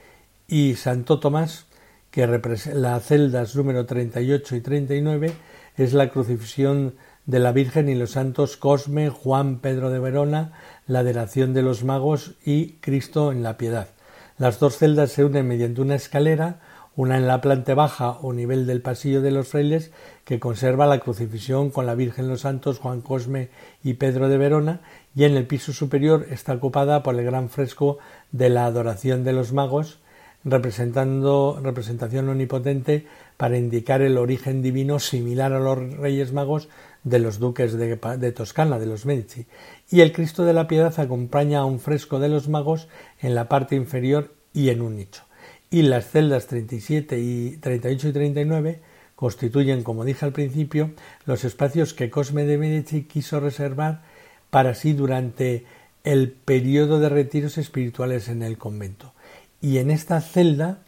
y 0.48 0.76
Santo 0.76 1.20
Tomás, 1.20 1.66
que 2.12 2.28
las 2.28 3.06
celdas 3.06 3.56
número 3.56 3.86
38 3.86 4.56
y 4.56 4.62
39 4.62 5.34
es 5.78 5.94
la 5.94 6.10
crucifixión 6.10 6.96
de 7.26 7.40
la 7.40 7.52
Virgen 7.52 7.90
y 7.90 7.96
los 7.96 8.12
santos 8.12 8.58
Cosme, 8.58 9.10
Juan, 9.10 9.60
Pedro 9.60 9.90
de 9.90 10.00
Verona, 10.00 10.52
la 10.88 11.00
adoración 11.00 11.54
de 11.54 11.62
los 11.62 11.84
magos 11.84 12.34
y 12.44 12.74
Cristo 12.82 13.32
en 13.32 13.44
la 13.44 13.58
piedad. 13.58 13.90
Las 14.38 14.60
dos 14.60 14.78
celdas 14.78 15.12
se 15.12 15.24
unen 15.24 15.48
mediante 15.48 15.82
una 15.82 15.96
escalera 15.96 16.60
una 17.00 17.16
en 17.16 17.28
la 17.28 17.40
planta 17.40 17.76
baja 17.76 18.18
o 18.22 18.34
nivel 18.34 18.68
del 18.68 18.82
pasillo 18.82 19.22
de 19.22 19.32
los 19.32 19.48
frailes 19.48 19.92
que 20.26 20.38
conserva 20.38 20.86
la 20.86 21.00
crucifixión 21.00 21.70
con 21.70 21.86
la 21.86 21.96
Virgen 21.96 22.28
los 22.28 22.42
Santos 22.42 22.78
Juan 22.78 23.00
Cosme 23.00 23.48
y 23.82 23.94
Pedro 23.94 24.28
de 24.28 24.38
Verona 24.38 24.82
y 25.16 25.24
en 25.24 25.38
el 25.38 25.48
piso 25.48 25.72
superior 25.72 26.26
está 26.30 26.52
ocupada 26.52 27.02
por 27.02 27.16
el 27.16 27.24
gran 27.24 27.50
fresco 27.50 28.00
de 28.34 28.50
la 28.50 28.66
adoración 28.66 29.24
de 29.24 29.32
los 29.32 29.54
magos 29.54 30.00
representando 30.44 31.62
representación 31.64 32.28
omnipotente 32.28 33.08
para 33.38 33.58
indicar 33.58 34.02
el 34.02 34.18
origen 34.18 34.62
divino 34.62 35.00
similar 35.00 35.54
a 35.54 35.60
los 35.60 35.78
Reyes 35.94 36.34
Magos 36.34 36.68
de 37.06 37.20
los 37.20 37.40
duques 37.40 37.78
de, 37.78 37.96
de, 37.96 38.32
Toscana, 38.34 38.78
de 38.78 38.88
los 38.88 39.06
Medici, 39.06 39.46
y 39.90 40.02
el 40.02 40.12
Cristo 40.12 40.44
de 40.44 40.52
la 40.52 40.68
Piedad 40.68 41.00
acompaña 41.00 41.60
a 41.60 41.66
un 41.66 41.80
fresco 41.80 42.20
de 42.20 42.28
los 42.28 42.50
magos 42.50 42.90
en 43.22 43.36
la 43.36 43.48
parte 43.48 43.78
inferior 43.78 44.34
y 44.54 44.68
en 44.68 44.82
un 44.82 44.98
nicho. 44.98 45.29
Y 45.72 45.84
las 45.84 46.10
celdas 46.10 46.48
37 46.48 47.20
y 47.20 47.58
38 47.58 48.08
y 48.08 48.12
39 48.14 48.80
constituyen, 49.16 49.84
como 49.84 50.06
dije 50.06 50.26
al 50.26 50.32
principio, 50.32 50.92
los 51.26 51.44
espacios 51.44 51.94
que 51.94 52.10
Cosme 52.10 52.46
de 52.46 52.58
Medici 52.58 53.04
quiso 53.04 53.40
reservar 53.40 54.02
para 54.50 54.74
sí 54.74 54.94
durante 54.94 55.66
el 56.04 56.32
periodo 56.32 57.00
de 57.00 57.10
retiros 57.10 57.58
espirituales 57.58 58.30
en 58.30 58.42
el 58.42 58.58
convento. 58.58 59.14
Y 59.62 59.78
en 59.78 59.92
esta 59.92 60.22
celda, 60.22 60.80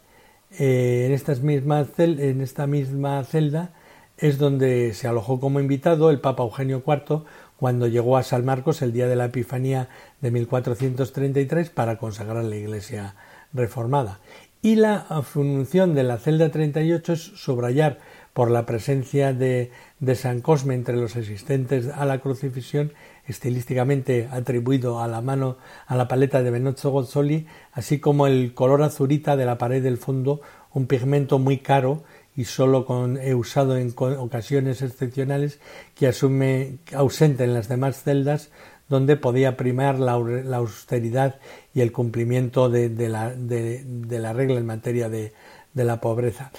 eh, 0.58 1.04
en, 1.06 1.12
estas 1.12 1.42
mismas 1.42 1.88
en 1.98 2.40
esta 2.40 2.66
misma 2.66 3.22
celda, 3.24 3.70
es 4.16 4.38
donde 4.38 4.94
se 4.94 5.08
alojó 5.08 5.38
como 5.40 5.60
invitado 5.60 6.10
el 6.10 6.20
Papa 6.20 6.42
Eugenio 6.42 6.82
IV 6.86 7.24
cuando 7.56 7.86
llegó 7.86 8.16
a 8.16 8.22
San 8.22 8.44
Marcos 8.44 8.82
el 8.82 8.92
día 8.92 9.06
de 9.06 9.16
la 9.16 9.26
Epifanía 9.26 9.88
de 10.20 10.30
1433 10.30 11.70
para 11.70 11.98
consagrar 11.98 12.44
la 12.44 12.56
Iglesia 12.56 13.14
reformada. 13.52 14.20
Y 14.64 14.76
la 14.76 15.00
función 15.24 15.92
de 15.96 16.04
la 16.04 16.18
celda 16.18 16.52
38 16.52 17.14
es 17.14 17.20
subrayar 17.20 17.98
por 18.32 18.48
la 18.48 18.64
presencia 18.64 19.32
de, 19.32 19.72
de 19.98 20.14
San 20.14 20.40
Cosme 20.40 20.74
entre 20.74 20.96
los 20.96 21.16
asistentes 21.16 21.88
a 21.88 22.04
la 22.04 22.20
crucifixión 22.20 22.92
estilísticamente 23.26 24.28
atribuido 24.30 25.00
a 25.00 25.08
la 25.08 25.20
mano 25.20 25.56
a 25.88 25.96
la 25.96 26.06
paleta 26.06 26.44
de 26.44 26.52
Benozzo 26.52 26.90
Gozzoli, 26.90 27.48
así 27.72 27.98
como 27.98 28.28
el 28.28 28.54
color 28.54 28.82
azurita 28.82 29.36
de 29.36 29.46
la 29.46 29.58
pared 29.58 29.82
del 29.82 29.98
fondo, 29.98 30.40
un 30.72 30.86
pigmento 30.86 31.40
muy 31.40 31.58
caro 31.58 32.04
y 32.36 32.44
solo 32.44 32.86
con, 32.86 33.18
he 33.18 33.34
usado 33.34 33.76
en 33.76 33.92
ocasiones 33.96 34.80
excepcionales 34.80 35.58
que 35.96 36.06
asume 36.06 36.78
ausente 36.94 37.42
en 37.42 37.52
las 37.52 37.68
demás 37.68 38.04
celdas 38.04 38.50
donde 38.92 39.16
podía 39.16 39.56
primar 39.56 39.98
la, 39.98 40.12
austeridad 40.12 41.36
y 41.72 41.80
el 41.80 41.92
cumplimiento 41.92 42.68
de, 42.68 42.90
la, 43.08 43.30
de 43.30 44.18
la, 44.18 44.34
regla 44.34 44.60
en 44.60 44.66
materia 44.66 45.08
de, 45.08 45.32
la 45.72 45.98
pobreza. 46.02 46.52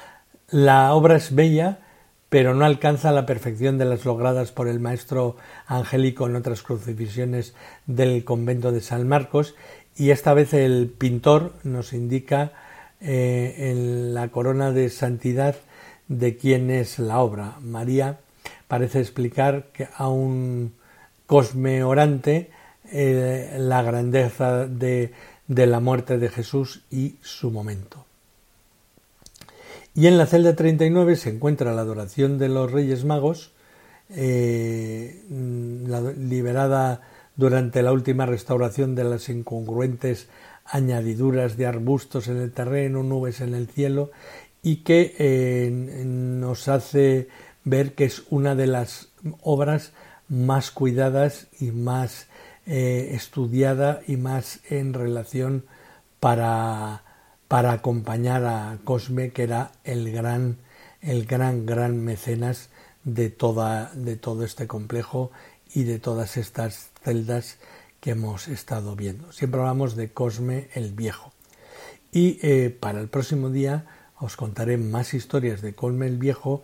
La 0.49 0.95
obra 0.95 1.15
es 1.15 1.35
bella, 1.35 1.77
pero 2.29 2.55
no 2.55 2.65
alcanza 2.65 3.11
la 3.11 3.27
perfección 3.27 3.77
de 3.77 3.85
las 3.85 4.03
logradas 4.03 4.51
por 4.51 4.67
el 4.67 4.79
maestro 4.79 5.37
angélico 5.67 6.25
en 6.25 6.35
otras 6.35 6.63
crucifixiones 6.63 7.53
del 7.85 8.23
convento 8.23 8.71
de 8.71 8.81
San 8.81 9.07
Marcos, 9.07 9.53
y 9.95 10.09
esta 10.09 10.33
vez 10.33 10.55
el 10.55 10.87
pintor 10.89 11.53
nos 11.63 11.93
indica 11.93 12.51
eh, 12.99 13.69
en 13.69 14.15
la 14.15 14.29
corona 14.29 14.71
de 14.71 14.89
santidad 14.89 15.55
de 16.07 16.35
quién 16.35 16.71
es 16.71 16.97
la 16.97 17.19
obra. 17.19 17.57
María 17.61 18.21
parece 18.67 18.99
explicar 19.01 19.67
que 19.71 19.87
a 19.95 20.07
un 20.07 20.73
cosme 21.25 21.83
orante 21.83 22.51
eh, 22.91 23.55
la 23.59 23.81
grandeza 23.81 24.67
de 24.67 25.11
la 25.47 25.79
muerte 25.79 26.17
de 26.17 26.29
Jesús 26.29 26.83
y 26.91 27.15
su 27.21 27.51
momento. 27.51 28.05
Y 29.95 30.07
en 30.07 30.17
la 30.17 30.25
celda 30.25 30.55
39 30.55 31.15
se 31.15 31.29
encuentra 31.29 31.73
la 31.73 31.81
adoración 31.81 32.39
de 32.39 32.49
los 32.49 32.71
Reyes 32.71 33.05
Magos, 33.05 33.51
eh, 34.09 35.21
liberada 36.17 37.01
durante 37.35 37.81
la 37.83 37.91
última 37.91 38.25
restauración 38.25 38.95
de 38.95 39.03
las 39.03 39.29
incongruentes 39.29 40.29
añadiduras 40.65 41.57
de 41.57 41.67
arbustos 41.67 42.27
en 42.27 42.37
el 42.37 42.51
terreno, 42.51 43.03
nubes 43.03 43.41
en 43.41 43.53
el 43.53 43.67
cielo, 43.67 44.11
y 44.63 44.77
que 44.77 45.15
eh, 45.19 45.69
nos 45.71 46.67
hace 46.69 47.27
ver 47.63 47.93
que 47.93 48.05
es 48.05 48.23
una 48.29 48.55
de 48.55 48.67
las 48.67 49.09
obras 49.41 49.93
más 50.29 50.71
cuidadas 50.71 51.47
y 51.59 51.71
más 51.71 52.27
eh, 52.65 53.11
estudiada 53.13 54.01
y 54.07 54.17
más 54.17 54.59
en 54.69 54.93
relación 54.93 55.65
para 56.19 57.03
para 57.53 57.71
acompañar 57.71 58.45
a 58.45 58.79
Cosme, 58.83 59.29
que 59.29 59.43
era 59.43 59.73
el 59.83 60.11
gran, 60.11 60.57
el 61.01 61.27
gran, 61.27 61.67
gran 61.67 62.03
mecenas 62.03 62.71
de, 63.03 63.29
toda, 63.29 63.91
de 63.93 64.15
todo 64.15 64.43
este 64.43 64.65
complejo 64.65 65.29
y 65.71 65.83
de 65.83 65.99
todas 65.99 66.35
estas 66.37 66.89
celdas 67.03 67.59
que 67.99 68.09
hemos 68.09 68.47
estado 68.47 68.95
viendo. 68.95 69.31
Siempre 69.31 69.59
hablamos 69.59 69.95
de 69.95 70.11
Cosme 70.11 70.69
el 70.73 70.93
Viejo. 70.93 71.31
Y 72.11 72.39
eh, 72.41 72.71
para 72.71 72.99
el 72.99 73.07
próximo 73.07 73.51
día 73.51 73.85
os 74.17 74.35
contaré 74.35 74.77
más 74.77 75.13
historias 75.13 75.61
de 75.61 75.75
Cosme 75.75 76.07
el 76.07 76.17
Viejo 76.17 76.63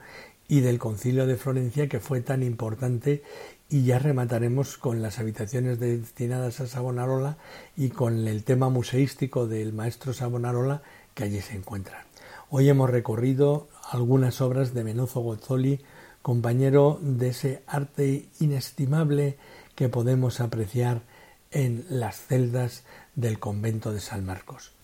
y 0.50 0.62
del 0.62 0.80
concilio 0.80 1.28
de 1.28 1.38
Florencia 1.38 1.88
que 1.88 2.00
fue 2.00 2.22
tan 2.22 2.44
importante 2.44 3.24
y 3.70 3.86
ya 3.86 4.00
remataremos 4.00 4.78
con 4.78 5.02
las 5.02 5.20
habitaciones 5.20 5.80
destinadas 5.80 6.60
a 6.60 6.68
Savonarola 6.68 7.38
y 7.78 7.90
con 7.90 8.28
el 8.28 8.44
tema 8.44 8.70
museístico 8.70 9.48
del 9.48 9.72
maestro 9.74 10.12
Savonarola 10.12 10.82
que 11.14 11.26
allí 11.26 11.40
se 11.40 11.56
encuentran. 11.56 12.04
Hoy 12.50 12.68
hemos 12.68 12.90
recorrido 12.90 13.70
algunas 13.92 14.42
obras 14.42 14.74
de 14.74 14.84
Menozo 14.84 15.22
Gozzoli, 15.22 15.82
compañero 16.24 17.00
de 17.00 17.30
ese 17.30 17.62
arte 17.68 18.26
inestimable 18.40 19.38
que 19.76 19.88
podemos 19.88 20.42
apreciar 20.42 21.04
en 21.52 21.86
las 21.90 22.18
celdas 22.18 22.86
del 23.16 23.38
convento 23.38 23.94
de 23.94 24.00
San 24.00 24.26
Marcos. 24.26 24.79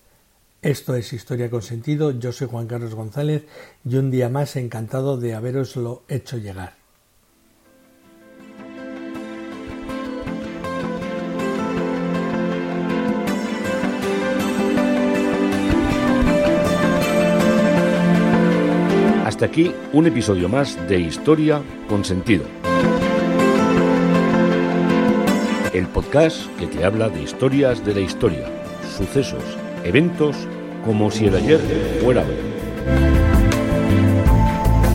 Esto 0.66 0.96
es 0.96 1.14
Historia 1.14 1.52
con 1.52 1.62
Sentido, 1.62 2.10
yo 2.10 2.32
soy 2.32 2.48
Juan 2.48 2.66
Carlos 2.66 2.96
González 2.96 3.46
y 3.88 3.98
un 3.98 4.10
día 4.10 4.30
más 4.30 4.56
encantado 4.56 5.16
de 5.16 5.36
haberoslo 5.36 6.02
hecho 6.08 6.38
llegar. 6.40 6.74
Hasta 19.24 19.46
aquí 19.46 19.72
un 19.94 20.08
episodio 20.08 20.50
más 20.50 20.76
de 20.88 21.00
Historia 21.00 21.62
con 21.88 22.04
Sentido. 22.04 22.46
El 25.76 25.86
podcast 25.90 26.48
que 26.58 26.66
te 26.66 26.84
habla 26.84 27.10
de 27.10 27.22
historias 27.22 27.86
de 27.86 27.94
la 27.94 28.00
historia, 28.00 28.50
sucesos, 28.98 29.44
eventos, 29.86 30.36
como 30.84 31.10
si 31.12 31.28
el 31.28 31.36
ayer 31.36 31.62
fuera 32.04 32.22
hoy. 32.22 32.36